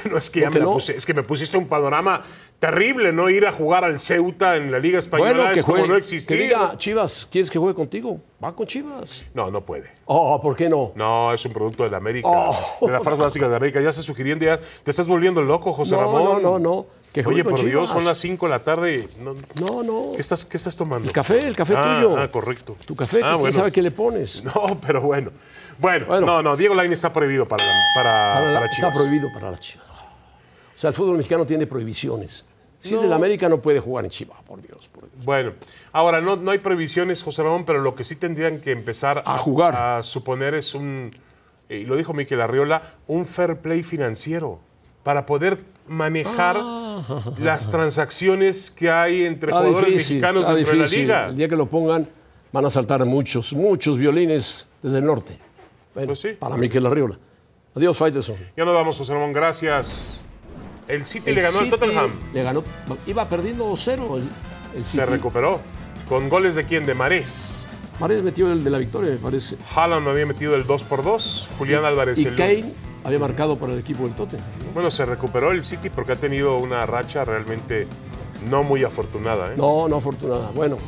Bueno, 0.03 0.17
es 0.17 0.31
que 0.31 0.41
ya 0.41 0.47
¿por 0.51 0.55
me 0.59 0.61
no? 0.65 0.73
puse- 0.75 0.97
es 0.97 1.05
que 1.07 1.13
me 1.15 1.23
pusiste 1.23 1.57
un 1.59 1.69
panorama 1.69 2.23
terrible, 2.65 3.13
¿no? 3.13 3.29
Ir 3.29 3.47
a 3.47 3.53
jugar 3.53 3.85
al 3.85 3.99
Ceuta 4.01 4.57
en 4.57 4.73
la 4.73 4.79
Liga 4.79 4.99
Española 4.99 5.33
Bueno, 5.35 5.53
que 5.53 5.59
es 5.61 5.65
como 5.67 5.79
no 5.87 5.93
que 5.93 5.99
existir. 5.99 6.39
diga, 6.41 6.77
Chivas, 6.79 7.29
¿quieres 7.31 7.51
que 7.51 7.59
juegue 7.59 7.75
contigo? 7.75 8.21
Va 8.43 8.55
con 8.55 8.67
Chivas. 8.67 9.25
No, 9.35 9.51
no 9.51 9.61
puede. 9.61 9.91
Oh, 10.07 10.41
¿por 10.41 10.57
qué 10.57 10.69
no? 10.69 10.93
No, 10.95 11.33
es 11.35 11.45
un 11.45 11.53
producto 11.53 11.83
de 11.85 11.91
la 11.91 11.99
América, 11.99 12.29
Oh. 12.31 12.57
de 12.87 12.93
las 12.93 13.03
fuerzas 13.03 13.25
básicas 13.25 13.51
de 13.51 13.57
América. 13.57 13.81
Ya 13.83 13.91
estás 13.91 14.05
sugiriendo, 14.05 14.45
ya 14.47 14.59
te 14.83 14.91
estás 14.91 15.07
volviendo 15.07 15.43
loco, 15.43 15.73
José 15.73 15.95
No, 15.95 16.01
Ramón. 16.03 16.23
no, 16.25 16.41
no, 16.41 16.59
no. 16.59 16.87
Que 17.13 17.21
Oye, 17.27 17.45
por 17.45 17.55
Dios, 17.55 17.71
Chivas. 17.71 17.91
son 17.91 18.05
las 18.05 18.19
5 18.19 18.47
de 18.47 18.51
la 18.51 18.59
tarde. 18.59 19.09
No, 19.21 19.35
No, 19.61 19.83
no. 19.83 20.13
¿qué, 20.15 20.21
estás, 20.21 20.45
¿Qué 20.45 20.57
estás 20.57 20.77
tomando? 20.77 21.07
El 21.07 21.13
café, 21.15 21.47
el 21.47 21.55
café 21.55 21.75
Ah, 21.77 21.97
tuyo. 22.01 22.17
Ah, 22.19 22.29
correcto. 22.29 22.77
Tu 22.87 22.97
café, 22.97 23.19
que 23.19 23.25
Ah, 23.25 23.29
quién 23.31 23.41
bueno. 23.41 23.57
sabe 23.57 23.71
qué 23.73 23.83
le 23.83 23.91
pones. 23.93 24.43
No, 24.43 24.79
pero 24.85 25.01
bueno. 25.03 25.31
Bueno, 25.79 26.07
Bueno. 26.07 26.27
no, 26.27 26.43
no, 26.43 26.57
Diego 26.57 26.75
Lainez 26.75 26.99
está 26.99 27.13
prohibido 27.13 27.47
para, 27.47 27.63
la- 27.65 27.71
para, 27.95 28.05
Para 28.35 28.47
la- 28.47 28.55
para 28.55 28.67
está 28.67 28.77
Chivas. 28.77 28.95
prohibido 28.97 29.29
para 29.35 29.51
las 29.53 29.61
Chivas. 29.61 29.87
O 30.77 30.79
sea, 30.79 30.89
el 30.89 30.95
fútbol 30.95 31.17
mexicano 31.19 31.47
tiene 31.47 31.67
prohibiciones. 31.69 32.45
Si 32.89 32.95
es 32.95 33.03
del 33.03 33.13
América, 33.13 33.49
no 33.49 33.61
puede 33.61 33.81
jugar 33.81 34.05
en 34.05 34.11
Chivas, 34.11 34.41
por 34.43 34.61
Dios. 34.61 34.89
Por 34.93 35.11
Dios. 35.11 35.25
Bueno, 35.25 35.53
ahora 35.93 36.21
no, 36.21 36.37
no 36.37 36.51
hay 36.51 36.59
prohibiciones, 36.59 37.23
José 37.23 37.43
Ramón, 37.43 37.65
pero 37.65 37.81
lo 37.81 37.95
que 37.95 38.05
sí 38.05 38.17
tendrían 38.17 38.61
que 38.61 38.73
empezar 38.73 39.23
A 39.27 39.39
jugar. 39.39 39.75
a 39.77 40.03
suponer 40.03 40.55
es 40.55 40.75
un, 40.75 41.11
y 41.69 41.85
lo 41.85 41.97
dijo 41.97 42.13
Miquel 42.13 42.41
Arriola, 42.41 42.95
un 43.07 43.27
fair 43.27 43.57
play 43.59 43.83
financiero 43.83 44.61
para 45.03 45.27
poder 45.27 45.59
manejar 45.87 46.57
las 47.39 47.71
transacciones 47.71 48.71
que 48.71 48.91
hay 48.91 49.25
entre 49.25 49.53
Ah. 49.53 49.57
Está 49.57 49.67
jugadores 49.69 49.91
difícil, 49.93 50.17
mexicanos 50.17 50.47
dentro 50.49 50.57
difícil. 50.77 51.01
de 51.01 51.07
la 51.07 51.19
liga. 51.23 51.29
El 51.29 51.37
día 51.37 51.49
que 51.49 51.57
lo 51.57 51.67
pongan, 51.67 52.09
van 52.53 52.65
a 52.65 52.71
saltar 52.71 53.05
muchos, 53.05 53.53
muchos 53.53 53.99
violines 53.99 54.67
desde 54.83 54.99
el 54.99 55.05
norte. 55.07 55.39
Bueno, 55.95 56.09
Pues 56.09 56.21
sí. 56.21 56.29
Para 56.39 56.57
Miquel 56.57 56.87
Arriola. 56.87 57.19
Adiós, 57.75 57.97
Faitelson. 57.97 58.37
Ya 58.57 58.65
nos 58.65 58.75
vamos, 58.75 58.97
José 58.97 59.13
Ramón, 59.13 59.33
gracias. 59.33 60.21
El 60.89 61.07
City 61.07 61.31
El 61.31 61.37
le 61.37 61.43
ganó 61.43 61.59
City 61.59 61.65
al 61.65 61.79
Tottenham. 61.79 62.11
Le 62.33 62.43
ganó, 62.43 62.65
iba 63.07 63.29
perdiendo 63.29 63.71
2-0 63.73 64.17
el, 64.17 64.29
el 64.77 64.85
City. 64.85 64.99
Se 64.99 65.07
recuperó. 65.07 65.61
¿Con 66.09 66.29
goles 66.29 66.55
de 66.55 66.65
quién? 66.65 66.85
De 66.87 66.95
Marés. 66.95 67.59
Mares 68.01 68.23
metió 68.23 68.51
el 68.53 68.65
de 68.65 68.71
la 68.71 68.79
victoria, 68.79 69.13
me 69.13 69.19
parece. 69.19 69.57
Haaland 69.75 70.09
había 70.09 70.27
metido 70.27 70.55
el 70.57 70.67
2 70.67 70.85
por 70.85 71.05
2 71.05 71.49
Julián 71.59 71.85
Álvarez 71.85 72.19
Y 72.19 72.27
el 72.27 72.35
Kane 72.37 72.73
había 73.05 73.19
marcado 73.19 73.57
para 73.57 73.73
el 73.73 73.79
equipo 73.79 74.03
del 74.05 74.15
Tottenham. 74.15 74.47
¿no? 74.65 74.73
Bueno, 74.73 74.91
se 74.91 75.07
recuperó 75.07 75.53
el 75.53 75.65
City 75.65 75.91
porque 75.91 76.13
ha 76.13 76.17
tenido 76.17 76.57
una 76.57 76.85
racha 76.87 77.25
realmente 77.25 77.87
no 78.51 78.63
muy 78.63 78.83
afortunada. 78.83 79.53
¿eh? 79.53 79.55
No, 79.57 79.89
no 79.89 79.97
afortunada. 79.97 80.51
Bueno, 80.55 80.79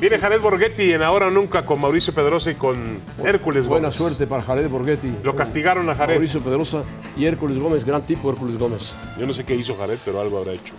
Viene 0.00 0.18
Jared 0.18 0.40
Borghetti 0.40 0.94
en 0.94 1.02
Ahora 1.02 1.26
o 1.26 1.30
Nunca 1.30 1.62
con 1.66 1.78
Mauricio 1.78 2.14
Pedrosa 2.14 2.50
y 2.50 2.54
con 2.54 3.00
Hércules 3.22 3.68
buena 3.68 3.88
Gómez. 3.88 3.96
suerte 3.96 4.26
para 4.26 4.42
Jared 4.42 4.70
Borghetti. 4.70 5.12
Lo 5.22 5.36
castigaron 5.36 5.90
a 5.90 5.94
Jared. 5.94 6.14
Mauricio 6.14 6.40
Pedrosa 6.40 6.84
y 7.18 7.26
Hércules 7.26 7.58
Gómez, 7.58 7.84
gran 7.84 8.00
tipo 8.02 8.30
Hércules 8.30 8.56
Gómez. 8.56 8.94
Yo 9.18 9.26
no 9.26 9.34
sé 9.34 9.44
qué 9.44 9.54
hizo 9.54 9.76
Jared, 9.76 9.98
pero 10.02 10.18
algo 10.18 10.38
habrá 10.38 10.52
hecho. 10.54 10.72